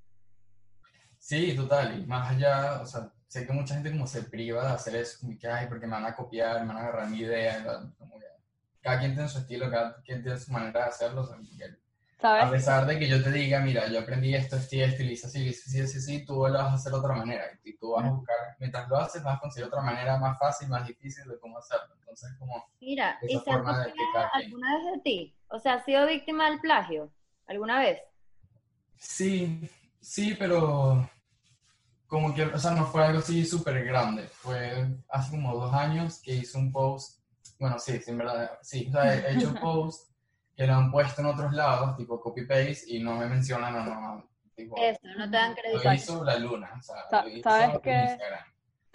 [1.25, 4.75] Sí, total, y más allá, o sea, sé que mucha gente como se priva de
[4.75, 7.21] hacer eso, como que, ay, porque me van a copiar, me van a agarrar mi
[7.21, 7.65] idea,
[7.99, 8.27] como que
[8.83, 11.65] cada quien tiene su estilo, cada quien tiene su manera de hacerlo, o sea, que
[12.37, 12.51] a ¿Sabes?
[12.51, 15.27] pesar de que yo te diga, mira, yo aprendí esto, esto y esto, y hice
[15.29, 18.05] así, hice así, así, tú lo vas a hacer de otra manera, y tú vas
[18.05, 21.39] a buscar, mientras lo haces, vas a conseguir otra manera más fácil, más difícil de
[21.39, 23.95] cómo hacerlo, entonces como, Mira, ¿y Esa se han forma de
[24.35, 25.35] alguna vez de ti?
[25.49, 27.11] O sea, ¿has sido víctima del plagio?
[27.47, 27.99] ¿Alguna vez?
[28.99, 29.71] sí,
[30.05, 31.09] sí, pero
[32.07, 34.29] como que, o sea, no fue algo así súper grande.
[34.29, 37.21] Fue hace como dos años que hice un post,
[37.59, 40.11] bueno, sí, sí, en verdad, sí, o sea, he hecho un post
[40.57, 44.31] que lo han puesto en otros lados, tipo copy-paste, y no me mencionan o no,
[44.55, 45.93] tipo, Eso, no te dan lo crédito.
[45.93, 48.03] hizo la luna, o sea, Sa- lo hizo ¿sabes en qué?
[48.03, 48.45] Instagram.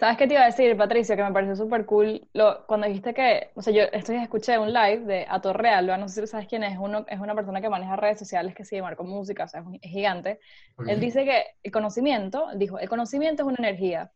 [0.00, 1.14] ¿Sabes qué te iba a decir, Patricia?
[1.14, 4.72] Que me pareció súper cool lo, cuando dijiste que, o sea, yo días escuché un
[4.72, 7.96] live de Atorreal, no sé si sabes quién es, uno, es una persona que maneja
[7.96, 10.40] redes sociales que sigue marcó música, o sea, es, un- es gigante.
[10.74, 14.10] Porque- Él dice que el conocimiento, dijo, el conocimiento es una energía.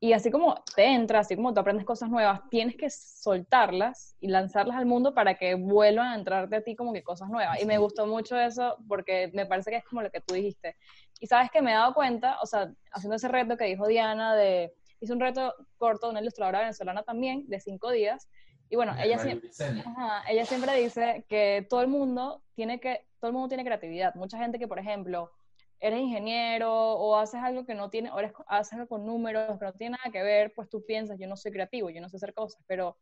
[0.00, 4.28] Y así como te entra, así como tú aprendes cosas nuevas, tienes que soltarlas y
[4.28, 7.62] lanzarlas al mundo para que vuelvan a entrarte a ti como que cosas nuevas.
[7.62, 10.74] Y me gustó mucho eso porque me parece que es como lo que tú dijiste.
[11.20, 14.34] Y sabes que me he dado cuenta, o sea, haciendo ese reto que dijo Diana
[14.34, 18.28] de, hice un reto corto de una ilustradora venezolana también, de cinco días.
[18.68, 19.50] Y bueno, ella siempre...
[19.84, 24.14] Ajá, ella siempre dice que todo el mundo tiene que, todo el mundo tiene creatividad.
[24.14, 25.32] Mucha gente que, por ejemplo,
[25.80, 29.64] eres ingeniero o haces algo que no tiene, o eres- haces algo con números que
[29.64, 32.16] no tiene nada que ver, pues tú piensas, yo no soy creativo, yo no sé
[32.16, 32.98] hacer cosas, pero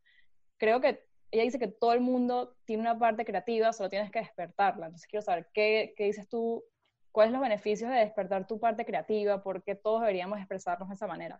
[0.57, 4.19] creo que ella dice que todo el mundo tiene una parte creativa, solo tienes que
[4.19, 4.87] despertarla.
[4.87, 6.63] Entonces quiero saber, ¿qué, qué dices tú?
[7.11, 9.43] ¿Cuáles son los beneficios de despertar tu parte creativa?
[9.43, 11.39] ¿Por qué todos deberíamos expresarnos de esa manera?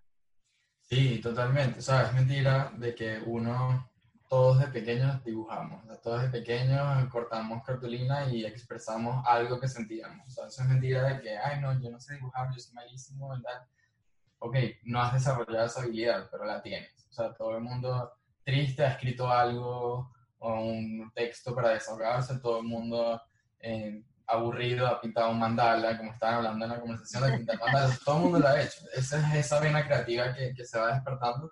[0.89, 1.79] Sí, totalmente.
[1.79, 3.87] O sea, es mentira de que uno,
[4.27, 5.83] todos de pequeños dibujamos.
[5.83, 10.27] O sea, todos de pequeños cortamos cartulina y expresamos algo que sentíamos.
[10.27, 12.73] O sea, eso es mentira de que, ay, no, yo no sé dibujar, yo soy
[12.73, 13.67] malísimo, ¿verdad?
[14.39, 17.05] Ok, no has desarrollado esa habilidad, pero la tienes.
[17.09, 18.11] O sea, todo el mundo
[18.43, 23.21] triste ha escrito algo o un texto para desahogarse, todo el mundo
[23.59, 27.99] eh, aburrido ha pintado un mandala, como estaban hablando en la conversación de pintar mandalas,
[28.03, 28.81] todo el mundo lo ha hecho.
[28.93, 31.51] Esa es esa vena creativa que, que se va despertando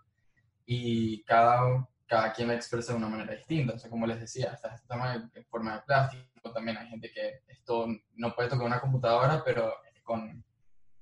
[0.65, 3.73] y cada, cada quien la expresa de una manera distinta.
[3.73, 7.11] O sea, como les decía, está este tema en forma de plástico, también hay gente
[7.11, 10.43] que esto no puede tocar una computadora, pero con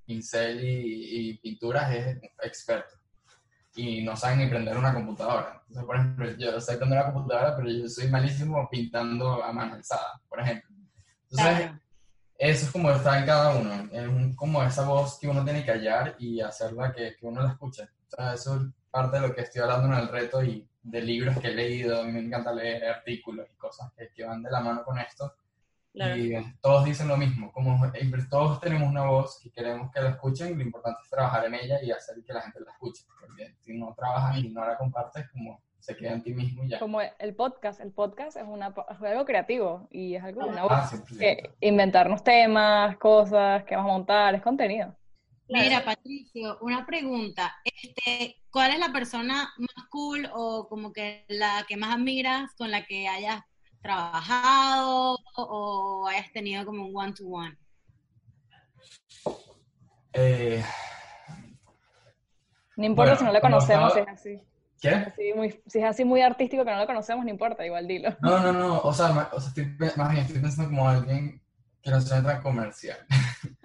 [0.06, 2.96] pincel y, y pinturas es experto.
[3.76, 5.62] Y no saben ni prender una computadora.
[5.68, 9.76] Entonces, por ejemplo, yo sé prender una computadora, pero yo soy malísimo pintando a mano
[9.76, 10.75] alzada, por ejemplo.
[11.32, 11.80] Entonces, Claro.
[12.38, 15.72] eso es como está en cada uno, es como esa voz que uno tiene que
[15.72, 17.84] hallar y hacerla que, que uno la escuche.
[17.84, 18.62] O sea, eso es
[18.92, 22.00] parte de lo que estoy hablando en el reto y de libros que he leído,
[22.00, 24.98] a mí me encanta leer artículos y cosas que, que van de la mano con
[25.00, 25.34] esto.
[25.92, 26.16] Claro.
[26.18, 30.02] Y eh, todos dicen lo mismo, como eh, todos tenemos una voz que queremos que
[30.02, 33.04] la escuchen, lo importante es trabajar en ella y hacer que la gente la escuche,
[33.20, 36.69] porque si no trabajas y no la compartes, como se queda en ti mismo y
[36.69, 36.80] ya.
[36.80, 40.71] Como el podcast, el podcast es, una, es algo creativo y es algo, una voz
[40.74, 41.17] Ah, 100%.
[41.19, 44.95] que inventarnos temas, cosas que vamos a montar, es contenido.
[45.48, 47.56] Mira, Patricio, una pregunta.
[47.63, 52.71] Este, ¿Cuál es la persona más cool o como que la que más admiras con
[52.71, 53.41] la que hayas
[53.80, 57.56] trabajado o hayas tenido como un one-to-one?
[60.13, 60.63] Eh,
[62.78, 64.41] No importa Bueno, si no como conocemos, estaba- es así.
[64.82, 64.90] ¿Qué?
[64.90, 68.10] Así muy- si es así muy artístico que no lo conocemos, no importa, igual dilo.
[68.22, 71.42] No, no, no, o sea, ma- o sea, estoy, más bien estoy pensando como alguien
[71.82, 72.98] que no sea tan comercial.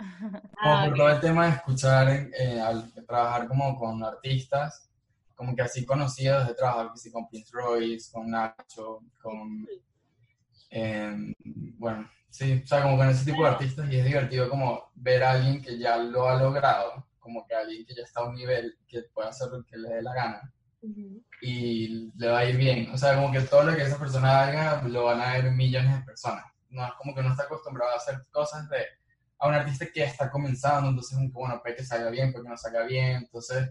[0.61, 0.97] Como Ah, por ok.
[0.97, 4.91] todo el tema de escuchar, eh, al trabajar como con artistas,
[5.35, 9.67] como que así conocidos, he trabajado que sí, con Prince Royce, con Nacho, con...
[10.71, 11.35] eh,
[11.79, 15.25] bueno, sí, o sea, como con ese tipo de artistas y es divertido como ver
[15.25, 18.35] a alguien que ya lo ha logrado, como que alguien que ya está a un
[18.35, 20.53] nivel que puede hacer lo que le dé la gana
[21.43, 22.91] y le va a ir bien.
[22.93, 25.99] O sea, como que todo lo que esa persona haga lo van a ver millones
[25.99, 26.45] de personas.
[26.69, 28.79] No es como que no está acostumbrado a hacer cosas de
[29.39, 32.51] a un artista que está comenzando, entonces un bueno, puede que salga bien, puede que
[32.51, 33.71] no salga bien, entonces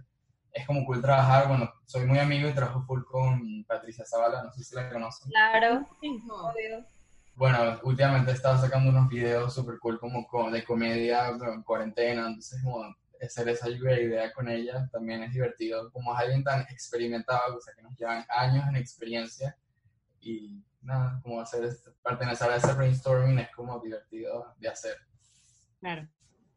[0.52, 4.52] es como cool trabajar, bueno, soy muy amigo y trabajo full con Patricia Zavala, no
[4.52, 5.30] sé si la conocen.
[5.30, 6.86] Claro, obvio.
[7.36, 12.28] Bueno, últimamente he estado sacando unos videos súper cool como co- de comedia en cuarentena,
[12.28, 12.84] entonces como
[13.26, 17.58] hacer esa lluvia de idea con ella también es divertido, como es alguien tan experimentado,
[17.58, 19.58] o sea, que nos llevan años en experiencia
[20.22, 24.96] y nada, como hacer, este- pertenecer a ese brainstorming es como divertido de hacer.
[25.80, 26.08] Claro.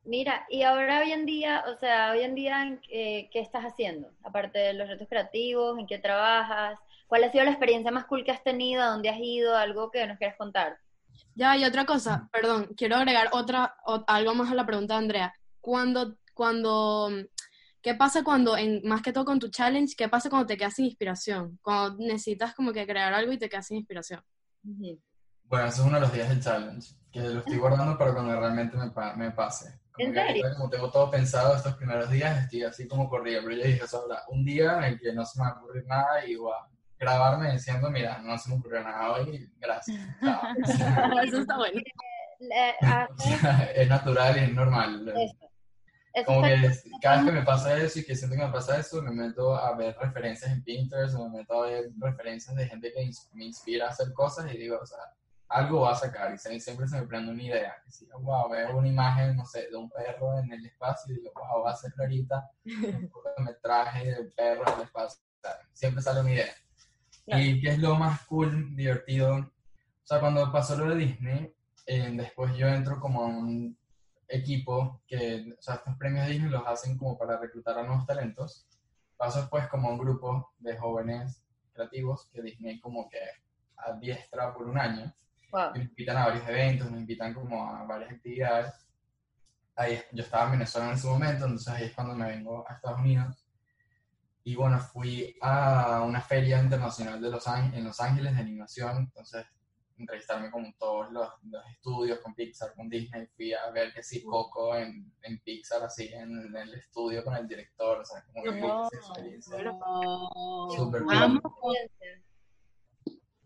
[0.05, 3.64] Mira, y ahora hoy en día, o sea, hoy en día, ¿en qué, qué estás
[3.64, 4.11] haciendo?
[4.25, 6.79] Aparte de los retos creativos, ¿en qué trabajas?
[7.07, 8.83] ¿Cuál ha sido la experiencia más cool que has tenido?
[8.83, 9.57] ¿A dónde has ido?
[9.57, 10.77] ¿Algo que nos quieras contar?
[11.37, 14.98] Ya, y otra cosa, perdón, quiero agregar otra, o- algo más a la pregunta de
[14.98, 15.35] Andrea.
[15.61, 17.09] Cuando, cuando,
[17.81, 20.74] ¿qué pasa cuando, en, más que todo con tu challenge, qué pasa cuando te quedas
[20.74, 21.61] sin inspiración?
[21.62, 24.20] Cuando necesitas como que crear algo y te quedas sin inspiración.
[24.64, 28.35] Bueno, ese es uno de los días del challenge, que lo estoy guardando para cuando
[28.40, 29.78] realmente me, pa- me pase.
[29.92, 30.44] Como ¿En que serio?
[30.57, 34.05] como tengo todo pensado estos primeros días, estoy así como corrido, pero yo dije, eso
[34.31, 36.66] un día en el que no se me va a ocurrir nada y voy a
[36.98, 40.00] grabarme diciendo, mira, no se me ocurrió nada hoy, gracias.
[41.22, 41.81] Eso está bueno.
[42.40, 42.74] Le-
[43.09, 45.09] O sea, es natural y es normal.
[45.16, 45.51] Eso.
[46.14, 46.70] Eso Como que
[47.01, 49.57] cada vez que me pasa eso y que siento que me pasa eso, me meto
[49.57, 53.44] a ver referencias en Pinterest o me meto a ver referencias de gente que me
[53.46, 54.98] inspira a hacer cosas y digo, o sea,
[55.53, 57.77] algo va a sacar y siempre se me prende una idea.
[57.85, 61.18] Que si, wow, veo una imagen, no sé, de un perro en el espacio y
[61.18, 65.22] digo, wow, va a ser ahorita un cortometraje del perro en el espacio.
[65.38, 66.55] O sea, siempre sale una idea.
[67.27, 69.37] ¿Y qué es lo más cool, divertido?
[69.37, 69.51] O
[70.05, 71.55] sea, cuando pasó lo de Disney,
[71.87, 73.77] eh, después yo entro como a un
[74.33, 78.66] equipo que, o sea, estos premios Disney los hacen como para reclutar a nuevos talentos.
[79.16, 83.21] Paso después como un grupo de jóvenes creativos que Disney como que
[83.77, 85.14] adiestra por un año.
[85.51, 85.68] Wow.
[85.75, 88.75] Nos invitan a varios eventos, nos invitan como a varias actividades.
[89.77, 92.75] Ahí, yo estaba en Venezuela en ese momento, entonces ahí es cuando me vengo a
[92.75, 93.47] Estados Unidos.
[94.45, 99.47] Y bueno, fui a una feria internacional de Los en Los Ángeles de animación, entonces
[100.02, 104.22] entrevistarme con todos los, los estudios, con Pixar, con Disney, fui a ver que sí,
[104.22, 108.42] Coco en, en Pixar, así, en, en el estudio con el director, o sea, como
[108.42, 109.56] que No, experiencia.
[109.80, 111.40] Oh, Súper cool.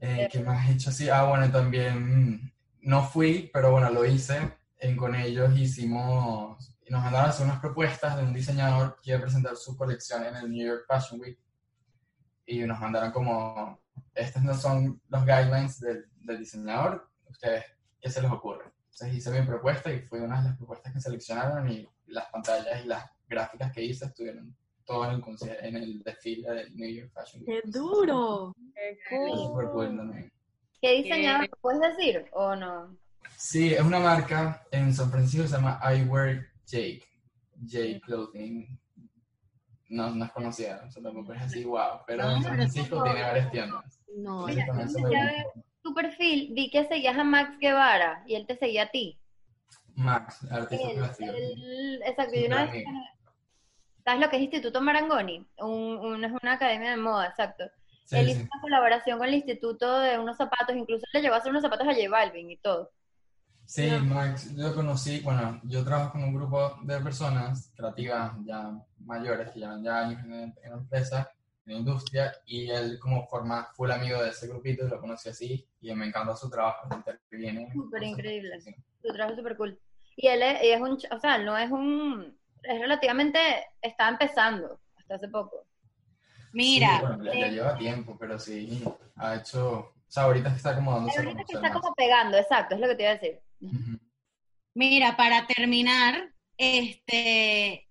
[0.01, 1.09] Eh, ¿Qué más he hecho así?
[1.09, 4.57] Ah, bueno, también no fui, pero bueno, lo hice.
[4.79, 9.19] En, con ellos hicimos, nos mandaron a hacer unas propuestas de un diseñador que iba
[9.19, 11.39] a presentar su colección en el New York Fashion Week.
[12.45, 13.81] Y nos mandaron como,
[14.15, 17.65] estos no son los guidelines del, del diseñador, ustedes,
[18.01, 18.65] ¿qué se les ocurre?
[18.93, 22.85] Entonces hice mi propuesta y fue una de las propuestas que seleccionaron y las pantallas
[22.85, 24.57] y las gráficas que hice estuvieron
[24.87, 25.25] todo en el,
[25.61, 27.63] en el desfile del New York Fashion Week.
[27.63, 28.55] ¡Qué duro!
[28.75, 29.71] Qué cool.
[29.73, 30.33] cool también.
[30.81, 32.97] ¿Qué diseñador puedes decir o no?
[33.37, 37.03] Sí, es una marca en San Francisco que se llama I Wear Jake.
[37.65, 38.79] Jake Clothing.
[39.89, 42.01] No, no es conocida, o sea, tampoco es así, wow.
[42.07, 44.01] Pero en San Francisco tiene varias tiendas.
[44.17, 45.13] No, gusta.
[45.83, 49.17] Tu perfil, vi que seguías a Max Guevara y él te seguía a ti.
[49.95, 51.33] Max, artista Él- plástico.
[51.33, 52.85] él- exacto, y Súper una vez.
[54.05, 55.47] ¿sabes lo que es Instituto Marangoni?
[55.59, 57.65] Un, un- es una academia de moda, exacto.
[58.05, 58.33] Sí, él sí.
[58.33, 61.63] hizo una colaboración con el instituto de unos zapatos, incluso le llevó a hacer unos
[61.63, 62.91] zapatos a J Balvin y todo.
[63.67, 69.51] Sí, Max, yo conocí, bueno, yo trabajo con un grupo de personas creativas ya mayores,
[69.51, 71.31] que llevan ya años en, en la empresa,
[71.67, 75.29] en la industria, y él como forma full amigo de ese grupito y lo conocí
[75.29, 77.63] así, y me encanta su trabajo, interviene.
[77.65, 78.61] en Súper increíble.
[78.61, 78.75] sí.
[79.03, 79.81] Su trabajo es súper cool.
[80.15, 83.39] Y él es, es un, o sea, no es un, es relativamente,
[83.83, 85.67] está empezando, hasta hace poco.
[86.53, 88.83] Mira, Sí, bueno, ya, ya eh, lleva tiempo, pero sí,
[89.17, 91.73] ha hecho, o sea, ahorita está como dándose a Ahorita que está más.
[91.81, 93.41] como pegando, exacto, es lo que te iba a decir.
[94.75, 97.89] Mira, para terminar, este,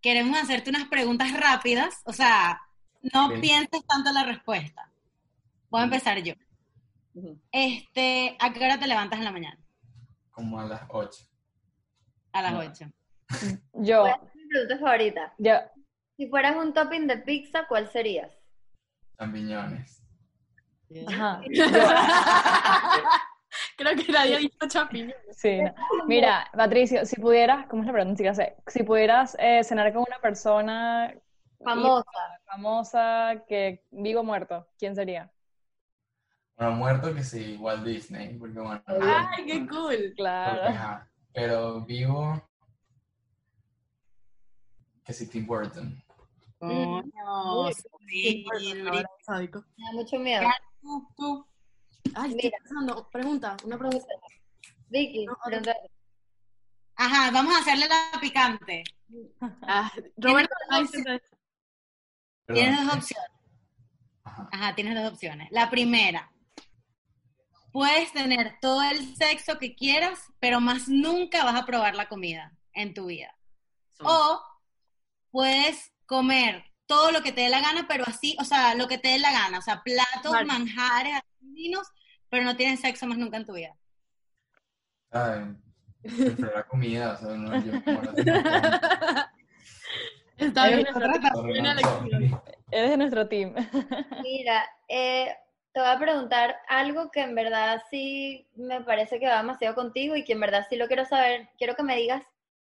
[0.00, 2.60] queremos hacerte unas preguntas rápidas, o sea,
[3.12, 4.90] no pienses tanto la respuesta.
[5.70, 6.34] Voy a empezar yo.
[7.50, 9.58] Este, ¿a qué hora te levantas en la mañana?
[10.30, 11.24] Como a las 8.
[12.32, 12.58] A las No.
[12.60, 12.84] 8.
[13.74, 15.34] Yo, Voy a hacer mi pregunta favorita.
[15.38, 15.52] yo,
[16.16, 18.32] Si fueras un topping de pizza, ¿cuál serías?
[19.18, 20.02] Champiñones.
[21.08, 21.40] ajá,
[23.78, 25.36] Creo que nadie ha dicho champiñones.
[25.36, 25.72] sí, no.
[26.08, 28.16] Mira, Patricio, si pudieras, ¿cómo es la pregunta?
[28.18, 28.56] Sí, sé.
[28.66, 31.14] Si pudieras eh, cenar con una persona
[31.62, 32.04] Famosa.
[32.44, 35.30] famosa que vivo o muerto, ¿quién sería?
[36.56, 38.82] Bueno, muerto que sí, Walt Disney, porque bueno.
[38.86, 39.86] ¡Ay, qué cool!
[39.86, 40.70] porque, Claro.
[40.70, 42.42] ajá, pero vivo
[45.04, 46.02] que sí, Tim Burton.
[46.58, 47.70] Coño,
[48.08, 48.44] sí,
[48.84, 49.64] Ahora, sádico.
[49.76, 50.48] Me da mucho miedo.
[50.82, 51.46] tú, tú.
[52.14, 52.58] Ay, estoy Mira.
[52.58, 53.08] pensando.
[53.10, 54.06] Pregunta, una pregunta.
[54.88, 55.36] Vicky, No.
[56.96, 58.82] Ajá, vamos a hacerle la picante.
[59.62, 60.54] Ah, Roberto.
[62.46, 63.30] Tienes dos opciones.
[64.24, 64.74] Ajá.
[64.74, 65.48] Tienes dos opciones.
[65.52, 66.32] La primera,
[67.72, 72.52] puedes tener todo el sexo que quieras, pero más nunca vas a probar la comida
[72.72, 73.34] en tu vida.
[74.00, 74.42] O
[75.30, 78.98] puedes comer todo lo que te dé la gana, pero así, o sea, lo que
[78.98, 80.46] te dé la gana, o sea, platos, Vale.
[80.46, 81.86] manjares, así divinos,
[82.30, 83.76] pero no tienes sexo más nunca en tu vida.
[85.10, 85.56] Ay,
[86.02, 87.72] prefiero la comida, o sea, no, yo
[90.36, 90.86] Está bien.
[92.70, 93.54] Eres de nuestro team.
[94.22, 95.34] Mira, eh,
[95.72, 100.16] te voy a preguntar algo que en verdad sí me parece que va demasiado contigo
[100.16, 101.48] y que en verdad sí lo quiero saber.
[101.58, 102.22] Quiero que me digas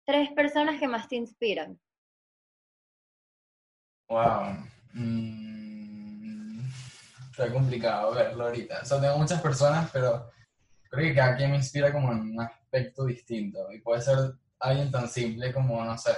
[0.05, 1.79] tres personas que más te inspiran.
[4.07, 4.57] Wow.
[4.93, 5.60] Mm,
[7.31, 8.81] está complicado verlo ahorita.
[8.81, 10.29] O sea, tengo muchas personas, pero
[10.89, 13.71] creo que cada quien me inspira como en un aspecto distinto.
[13.71, 14.17] Y puede ser
[14.59, 16.11] alguien tan simple como, no sé,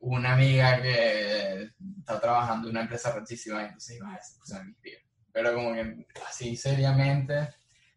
[0.00, 4.70] una amiga que está trabajando en una empresa rechísima entonces digo, "Ah, esa persona me
[4.70, 4.98] inspira.
[5.32, 7.54] Pero como que así seriamente.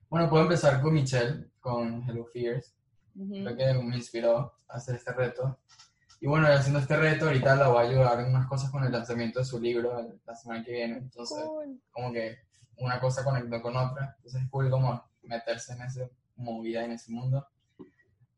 [0.09, 2.75] Bueno, puedo empezar con Michelle, con Hello Fears.
[3.13, 5.59] Creo que me inspiró a hacer este reto.
[6.23, 8.91] Y bueno, haciendo este reto, ahorita la voy a ayudar en unas cosas con el
[8.91, 10.97] lanzamiento de su libro la semana que viene.
[10.99, 11.43] Entonces,
[11.89, 12.37] como que
[12.77, 14.13] una cosa conectó con otra.
[14.17, 17.47] Entonces es cool como meterse en esa movida, en ese mundo.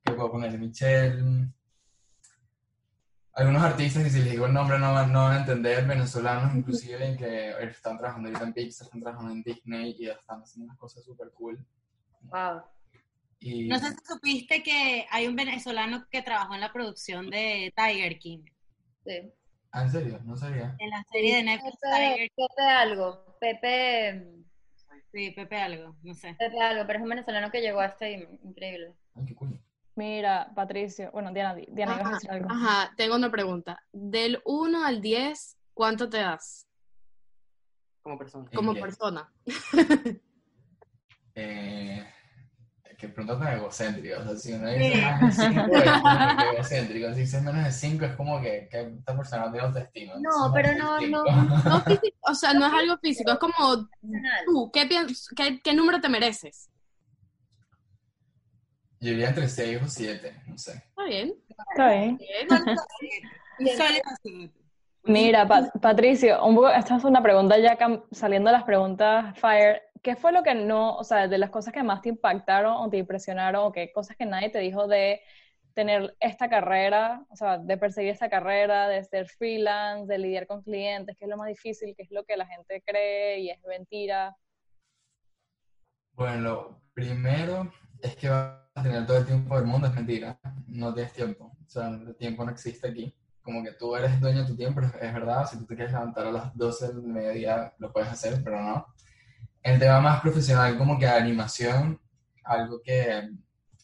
[0.02, 1.52] Que puedo ponerle Michelle.
[3.34, 6.56] Algunos artistas, y si les digo el nombre no van, no van a entender, venezolanos
[6.56, 10.78] inclusive, que están trabajando ahorita en Pixar, están trabajando en Disney y están haciendo unas
[10.78, 11.66] cosas súper cool.
[12.22, 12.62] Wow.
[13.46, 17.74] Y No sé si supiste que hay un venezolano que trabajó en la producción de
[17.76, 18.44] Tiger King,
[19.06, 19.32] Sí.
[19.72, 20.20] Ah, ¿en serio?
[20.24, 20.76] No sabía.
[20.80, 24.28] en la serie de Netflix Pepe, Tiger Pepe algo, Pepe,
[25.12, 26.36] Sí, Pepe algo, no sé.
[26.40, 28.94] Pepe algo, pero es un venezolano que llegó a este increíble.
[29.16, 29.60] Ay, qué cool.
[29.96, 32.48] Mira, Patricio, bueno, Diana, di- Diana, ibas a Ajá, decir algo.
[32.52, 33.84] Ajá, tengo una pregunta.
[33.92, 36.68] Del 1 al 10, ¿cuánto te das
[38.02, 38.48] Como persona.
[38.52, 39.32] ¿En como persona?
[41.36, 42.06] Eh,
[43.04, 44.22] que pronto tan egocéntrico.
[44.22, 47.14] O sea, si uno dice más de 5 es como que egocéntrico.
[47.14, 50.14] Si dices menos de 5 es como que, que esta persona no tiene autoestima.
[50.14, 51.24] No, Entonces, pero no, no.
[51.70, 53.90] No físico, o sea, no es algo físico, es como
[54.46, 56.70] tú, ¿qué, piens- qué, qué número te mereces?
[59.02, 60.72] Yo diría entre 6 o 7, no sé.
[60.72, 61.34] Está bien.
[61.72, 62.18] Está bien.
[65.06, 67.78] Mira, Pa- Patricio, un poco, esta es una pregunta ya
[68.12, 69.82] saliendo de las preguntas Fire.
[70.04, 72.90] ¿Qué fue lo que no, o sea, de las cosas que más te impactaron o
[72.90, 75.22] te impresionaron o qué cosas que nadie te dijo de
[75.74, 80.62] tener esta carrera, o sea, de perseguir esta carrera, de ser freelance, de lidiar con
[80.62, 83.64] clientes, qué es lo más difícil, qué es lo que la gente cree y es
[83.64, 84.36] mentira?
[86.12, 90.38] Bueno, lo primero es que vas a tener todo el tiempo del mundo, es mentira.
[90.68, 91.56] No tienes tiempo.
[91.66, 93.16] O sea, el tiempo no existe aquí.
[93.42, 95.48] Como que tú eres dueño de tu tiempo, es verdad.
[95.48, 98.86] Si tú te quieres levantar a las 12 del mediodía, lo puedes hacer, pero no.
[99.64, 102.00] El tema más profesional, como que animación,
[102.44, 103.30] algo que,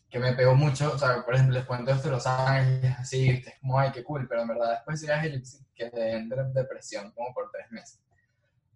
[0.10, 0.94] que me pegó mucho.
[0.94, 4.04] O sea, por ejemplo, les cuento esto de Los Ángeles, así, es como, ay, qué
[4.04, 5.40] cool, pero en verdad después viaje yo
[5.74, 8.02] que entré en depresión como por tres meses.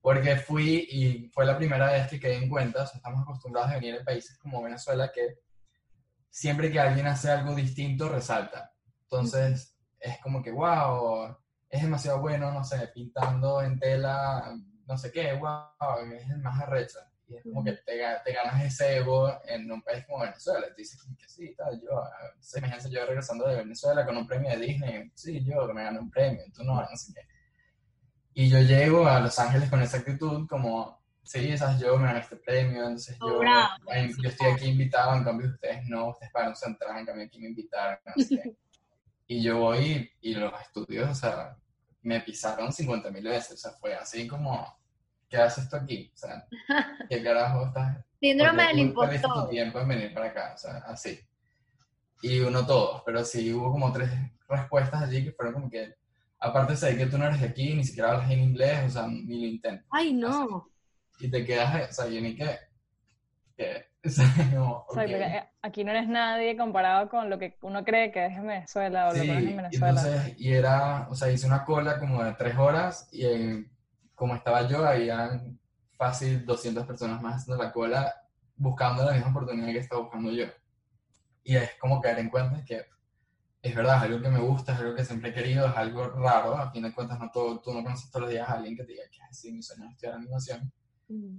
[0.01, 3.71] Porque fui y fue la primera vez que quedé en cuenta, o sea, estamos acostumbrados
[3.71, 5.39] a venir en países como Venezuela que
[6.29, 8.73] siempre que alguien hace algo distinto resalta.
[9.03, 11.37] Entonces es como que, wow,
[11.69, 14.53] es demasiado bueno, no sé, pintando en tela,
[14.87, 16.99] no sé qué, wow, es el más arrecho.
[17.27, 20.67] Y es como que te, te ganas ese ego en un país como Venezuela.
[20.67, 24.17] Te dices que sí, tal, yo, ah, no sé, imagínense yo regresando de Venezuela con
[24.17, 27.21] un premio de Disney, sí, yo me gané un premio, tú no, no sé qué.
[28.35, 32.19] Y yo llego a Los Ángeles con esa actitud como, sí, esas yo me gané
[32.19, 36.65] este premio, entonces yo, yo estoy aquí invitado, en cambio ustedes no, ustedes pagan su
[36.67, 38.55] entrada, en cambio aquí me invitaron, no sé qué.
[39.25, 41.57] Y yo voy y los estudios, o sea,
[42.03, 44.77] me pisaron 50 mil veces, o sea, fue así como,
[45.27, 46.11] ¿qué haces tú aquí?
[46.13, 46.45] O sea,
[47.09, 47.97] ¿qué carajo estás?
[48.19, 49.49] Síndrome del tú perdiste tu impostor.
[49.49, 51.19] tiempo en venir para acá, o sea, así.
[52.21, 54.09] y uno todos, pero sí hubo como tres
[54.47, 55.95] respuestas allí que fueron como que,
[56.39, 59.07] aparte de que tú no eres de aquí, ni siquiera hablas en inglés, o sea,
[59.07, 59.87] ni lo intentas.
[59.89, 60.69] Ay, no.
[61.19, 62.59] Y te quedas, o sea, yo ni que,
[63.55, 65.09] que, o sea, como, O sea, ok.
[65.09, 68.47] porque eh, aquí no eres nadie comparado con lo que uno cree que es en
[68.47, 70.01] Venezuela o lo Sí, que es en Venezuela.
[70.01, 73.65] entonces, y era, o sea, hice una cola como de tres horas y
[74.15, 75.59] como estaba yo, habían
[75.97, 78.13] fácil 200 personas más haciendo la cola
[78.55, 80.45] buscando la misma oportunidad que estaba buscando yo.
[81.43, 82.85] Y es como caer en cuenta que
[83.61, 86.07] es verdad, es algo que me gusta, es algo que siempre he querido, es algo
[86.09, 88.75] raro, a fin de cuentas no todo, tú no conoces todos los días a alguien
[88.77, 90.71] que te diga que así mi sueño es estudiar animación,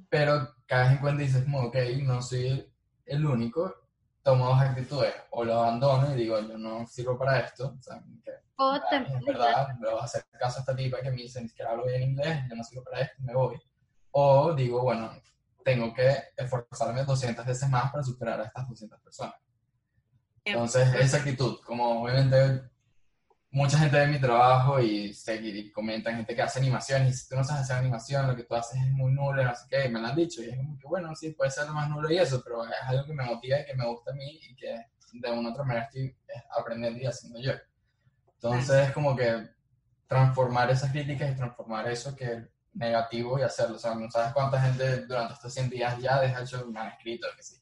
[0.08, 2.70] pero caes en cuenta y dices como, ok, no soy
[3.06, 3.74] el único,
[4.22, 8.02] tomo dos actitudes, o lo abandono y digo, yo no sirvo para esto, o sea,
[8.24, 11.42] que O es verdad, le voy a hacer caso a esta tipa que me dice
[11.42, 13.60] ni siquiera hablo bien inglés, yo no sirvo para esto, me voy.
[14.12, 15.10] O digo, bueno,
[15.64, 19.34] tengo que esforzarme 200 veces más para superar a estas 200 personas.
[20.44, 22.62] Entonces, esa actitud, como obviamente
[23.54, 27.36] mucha gente ve mi trabajo y, y comentan, gente que hace animación, y si tú
[27.36, 29.88] no sabes hacer animación, lo que tú haces es muy nulo, no sé qué, y
[29.88, 32.10] me lo han dicho, y es como que, bueno, sí, puede ser lo más nulo
[32.10, 34.56] y eso, pero es algo que me motiva y que me gusta a mí y
[34.56, 37.52] que de una u otra manera estoy eh, aprendiendo y haciendo yo.
[38.34, 39.48] Entonces, es como que
[40.08, 42.42] transformar esas críticas y transformar eso que es
[42.72, 43.76] negativo y hacerlo.
[43.76, 46.88] O sea, no sabes cuánta gente durante estos 100 días ya deja show, me han
[46.88, 47.56] escrito que sí.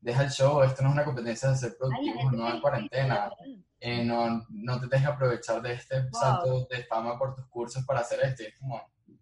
[0.00, 3.30] Deja el show, esto no es una competencia de ser productivo, no en cuarentena.
[3.80, 8.00] Eh, no, no te dejes aprovechar de este salto de fama por tus cursos para
[8.00, 8.42] hacer esto.
[8.44, 8.80] Es como,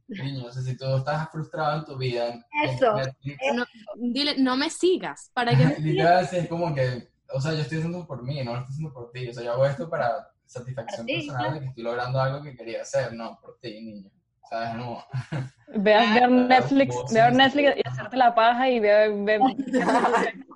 [0.09, 3.64] niño, si tú estás frustrado en tu vida, Eso, Netflix, No,
[3.97, 5.31] dile, no me sigas.
[5.35, 5.64] ¿Para que?
[5.81, 8.93] Literal, es como que, o sea, yo estoy haciendo por mí, no lo estoy haciendo
[8.93, 9.29] por ti.
[9.29, 11.55] O sea, yo hago esto para satisfacción ti, personal claro.
[11.55, 14.11] de que estoy logrando algo que quería hacer, no por ti, niño.
[14.49, 14.75] ¿Sabes?
[14.75, 15.03] No.
[15.77, 17.33] Veas ver Netflix, ver.
[17.33, 19.11] Netflix y hacerte la paja y ver...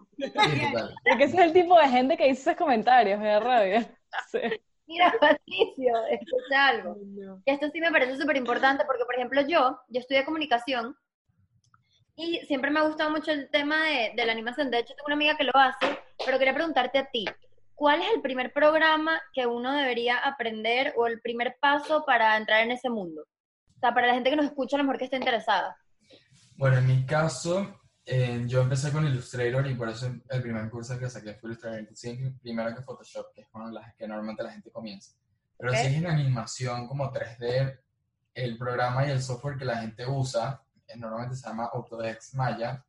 [0.51, 0.95] Sí, total.
[1.09, 3.95] Porque ese es el tipo de gente que dice esos comentarios, me da rabia.
[4.33, 4.39] Sí.
[4.87, 6.97] Mira, Patricio, escucha algo.
[7.45, 10.97] Y esto sí me parece súper importante porque, por ejemplo, yo, yo estudié comunicación
[12.17, 14.71] y siempre me ha gustado mucho el tema de, de la animación.
[14.71, 17.27] De hecho, tengo una amiga que lo hace, pero quería preguntarte a ti,
[17.75, 22.63] ¿cuál es el primer programa que uno debería aprender o el primer paso para entrar
[22.63, 23.23] en ese mundo?
[23.77, 25.77] O sea, para la gente que nos escucha, a lo mejor que esté interesada.
[26.57, 27.79] Bueno, en mi caso,
[28.11, 31.87] eh, yo empecé con Illustrator y por eso el primer curso que saqué fue Illustrator.
[31.95, 35.13] Sí, primero que Photoshop, que es con las que normalmente la gente comienza.
[35.59, 37.79] Pero si es en animación como 3D,
[38.33, 42.83] el programa y el software que la gente usa, eh, normalmente se llama Autodesk Maya,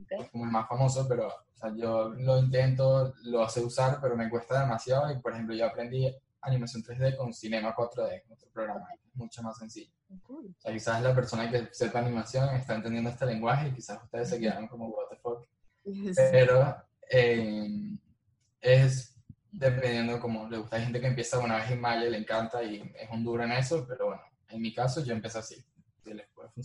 [0.00, 0.12] ¿ok?
[0.22, 4.16] es como el más famoso, pero o sea, yo lo intento, lo sé usar, pero
[4.16, 5.12] me cuesta demasiado.
[5.12, 9.56] Y por ejemplo, yo aprendí animación 3D con Cinema 4D, otro programa, es mucho más
[9.56, 9.93] sencillo.
[10.28, 14.30] O sea, quizás la persona que sepa animación está entendiendo este lenguaje y quizás ustedes
[14.30, 15.46] se quedaron como, what the fuck.
[16.16, 16.76] Pero
[17.10, 17.68] eh,
[18.60, 19.14] es
[19.54, 20.76] dependiendo como le gusta.
[20.76, 23.44] Hay gente que empieza una vez en Maya y le encanta y es un duro
[23.44, 25.64] en eso, pero bueno, en mi caso yo empecé así.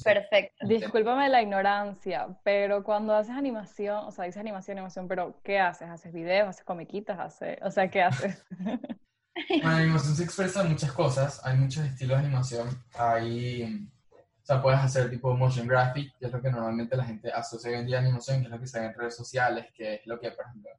[0.04, 0.68] Perfecto.
[0.68, 5.90] Discúlpame la ignorancia, pero cuando haces animación, o sea, dices animación, animación, pero ¿qué haces?
[5.90, 6.50] ¿Haces videos?
[6.50, 7.18] ¿Haces comiquitas?
[7.20, 7.58] ¿Haces...
[7.62, 8.46] O sea, ¿qué haces?
[9.50, 14.46] Bueno, la animación se expresa en muchas cosas, hay muchos estilos de animación, hay, o
[14.46, 17.78] sea, puedes hacer tipo motion graphic, que es lo que normalmente la gente asocia hoy
[17.78, 20.06] en día a animación, que es lo que se ve en redes sociales, que es
[20.06, 20.70] lo que, por ejemplo,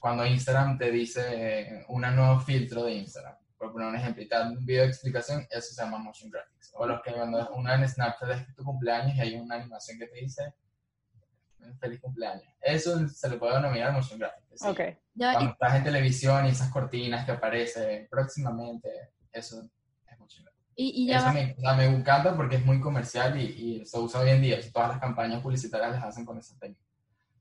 [0.00, 4.34] cuando Instagram te dice un nuevo filtro de Instagram, por poner un ejemplo, y te
[4.34, 6.72] da un video de explicación, eso se llama motion graphics.
[6.74, 10.06] O los que cuando uno en Snapchat es tu cumpleaños y hay una animación que
[10.06, 10.54] te dice
[11.80, 12.44] feliz cumpleaños.
[12.60, 14.60] Eso se le puede denominar motion graphics.
[14.60, 14.68] sí.
[14.68, 14.80] Ok.
[15.14, 18.88] Ya, y- Cuando estás en televisión y esas cortinas que aparecen próximamente,
[19.32, 19.62] eso
[20.10, 20.42] es mucho.
[20.76, 23.44] y, y ya Eso me, o sea, me encanta porque es muy comercial y,
[23.80, 24.58] y se usa hoy en día.
[24.72, 26.82] Todas las campañas publicitarias las hacen con esa técnica.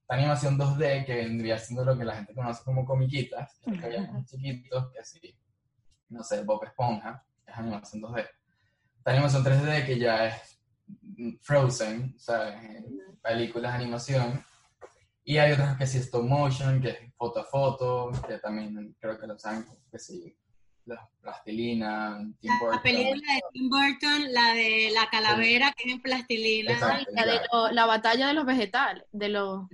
[0.10, 4.26] La animación 2D, que vendría siendo lo que la gente conoce como comiquitas, que veíamos
[4.26, 5.20] chiquitos, que así,
[6.10, 8.26] no sé, Bob Esponja, es animación 2D.
[9.04, 10.57] La animación 3D, que ya es
[11.42, 12.84] Frozen, eh,
[13.22, 14.44] películas de animación.
[15.24, 19.20] Y hay otras que sí, stop motion, que es foto a foto, que también creo
[19.20, 20.34] que lo usan, que sí,
[20.86, 22.82] la plastilina, Tim La Burton.
[22.82, 26.72] película de Tim Burton, la de la calavera, que es en plastilina.
[26.72, 29.68] Exacto, la, de lo- la batalla de los vegetales, de los,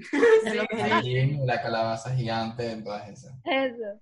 [0.44, 1.06] de los vegetales.
[1.06, 3.34] Sí, la calabaza gigante, todas esas.
[3.46, 4.02] Eso.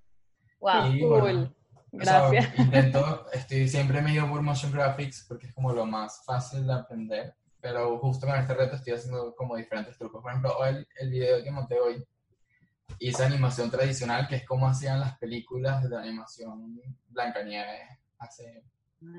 [0.61, 0.93] Wow.
[0.93, 1.19] Y, Cool.
[1.19, 1.55] bueno,
[1.91, 2.59] o sea, Gracias.
[2.59, 6.65] intento, estoy siempre me he ido por motion graphics porque es como lo más fácil
[6.65, 10.21] de aprender, pero justo con este reto estoy haciendo como diferentes trucos.
[10.21, 12.03] Por ejemplo, el, el video que monté hoy
[12.99, 16.79] hice animación tradicional, que es como hacían las películas de animación
[17.09, 17.81] Blancanieves
[18.19, 18.63] hace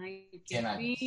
[0.01, 0.99] Ay, qué 100 años.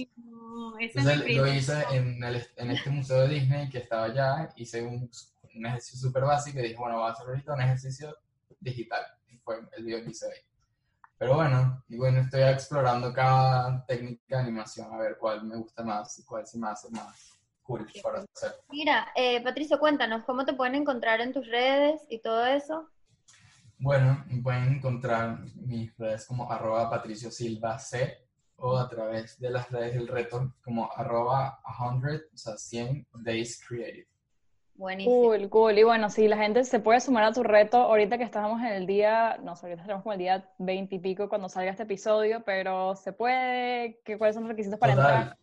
[0.79, 5.09] Entonces lo hice en, el- en este museo de Disney que estaba allá, hice un,
[5.55, 8.15] un ejercicio súper básico y dije, bueno, voy a hacer ahorita un ejercicio
[8.59, 9.01] digital,
[9.43, 10.35] fue el video que hice hoy.
[11.17, 15.83] Pero bueno, y bueno, estoy explorando cada técnica de animación, a ver cuál me gusta
[15.83, 18.55] más y cuál se me hace más cool para hacer.
[18.69, 22.89] Mira, eh, Patricio, cuéntanos, ¿cómo te pueden encontrar en tus redes y todo eso?
[23.77, 28.17] Bueno, me pueden encontrar mis redes como arroba patricio silva c
[28.57, 31.59] o a través de las redes del reto como arroba
[32.01, 34.07] 100, o sea, 100 days creative.
[34.75, 35.15] Buenísimo.
[35.15, 35.77] Cool, cool.
[35.77, 38.67] Y bueno, si la gente se puede sumar a tu reto, ahorita que estamos en
[38.67, 41.83] el día, no sé, ahorita estamos como el día 20 y pico cuando salga este
[41.83, 45.15] episodio, pero se puede, ¿qué, ¿cuáles son los requisitos para Total.
[45.15, 45.37] entrar?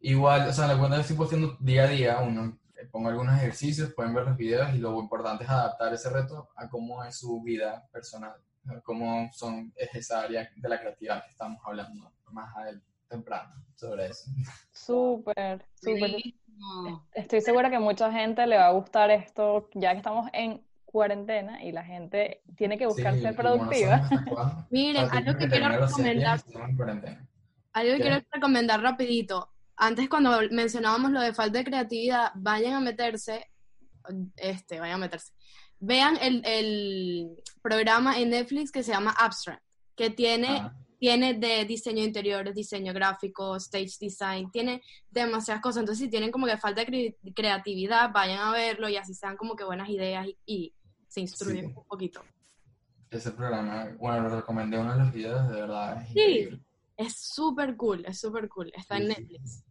[0.00, 3.36] Igual, o sea, la cuenta que estoy posteando día a día, uno, eh, pongo algunos
[3.36, 7.16] ejercicios, pueden ver los videos y lo importante es adaptar ese reto a cómo es
[7.16, 8.34] su vida personal,
[8.66, 13.54] a cómo son, es esa área de la creatividad que estamos hablando más adelante, temprano
[13.76, 14.30] sobre eso.
[14.72, 16.10] Súper, súper.
[17.14, 21.62] Estoy segura que mucha gente le va a gustar esto, ya que estamos en cuarentena
[21.64, 24.08] y la gente tiene que buscar Sí, ser no productiva.
[24.70, 26.40] Miren, algo que quiero recomendar,
[27.72, 29.48] algo que quiero recomendar rapidito.
[29.76, 33.50] Antes cuando mencionábamos lo de falta de creatividad, vayan a meterse,
[34.36, 35.32] este, vayan a meterse.
[35.80, 39.64] Vean el, el programa en Netflix que se llama Abstract,
[39.96, 44.80] que tiene Ah, tiene de diseño de interiores, diseño gráfico, stage design, tiene
[45.10, 45.80] demasiadas cosas.
[45.80, 49.36] Entonces, si tienen como que falta de cre- creatividad, vayan a verlo y así sean
[49.36, 50.74] como que buenas ideas y, y
[51.08, 51.74] se instruyen Sí.
[51.76, 52.22] un poquito.
[53.10, 56.20] ese programa, bueno, lo recomendé uno de los videos, de verdad, es Sí.
[56.20, 56.60] increíble.
[56.96, 58.70] Es súper cool, es súper cool.
[58.72, 59.08] Está en sí.
[59.08, 59.64] Netflix.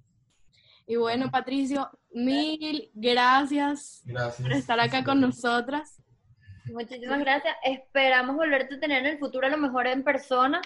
[0.85, 4.41] Y bueno, Patricio, mil gracias Gracias.
[4.45, 6.03] por estar acá con nosotras.
[6.65, 7.55] Muchísimas gracias.
[7.63, 10.61] Esperamos volverte a tener en el futuro, a lo mejor en persona.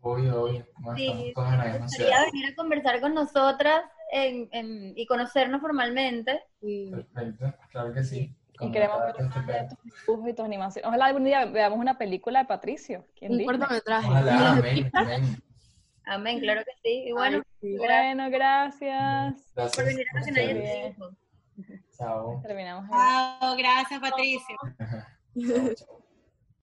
[0.00, 0.66] Obvio, obvio.
[0.78, 2.24] Bueno, Sí, todos en la misma ciudad.
[2.32, 3.82] venir a conversar con nosotras
[4.12, 6.42] en- en- y conocernos formalmente.
[6.62, 8.34] Y Perfecto, claro que sí.
[8.60, 10.88] Y queremos ver más de tus dibujos y tus animaciones.
[10.88, 13.04] Ojalá algún día veamos una película de Patricio.
[13.18, 13.50] ¿Quién un dice?
[13.58, 14.08] cortometraje.
[14.08, 15.42] Ojalá, amén, amén.
[16.06, 17.04] Amén, claro que sí.
[17.08, 17.76] Y bueno, Ay, sí.
[17.76, 19.34] Bueno, gracias.
[19.34, 19.86] por Gracias.
[19.86, 20.72] venir a por nadie ustedes.
[20.72, 21.10] te dijo.
[21.98, 22.40] Chao.
[22.42, 22.88] Terminamos.
[22.88, 24.56] Chao, gracias Patricio.
[25.34, 26.05] Chao, chao.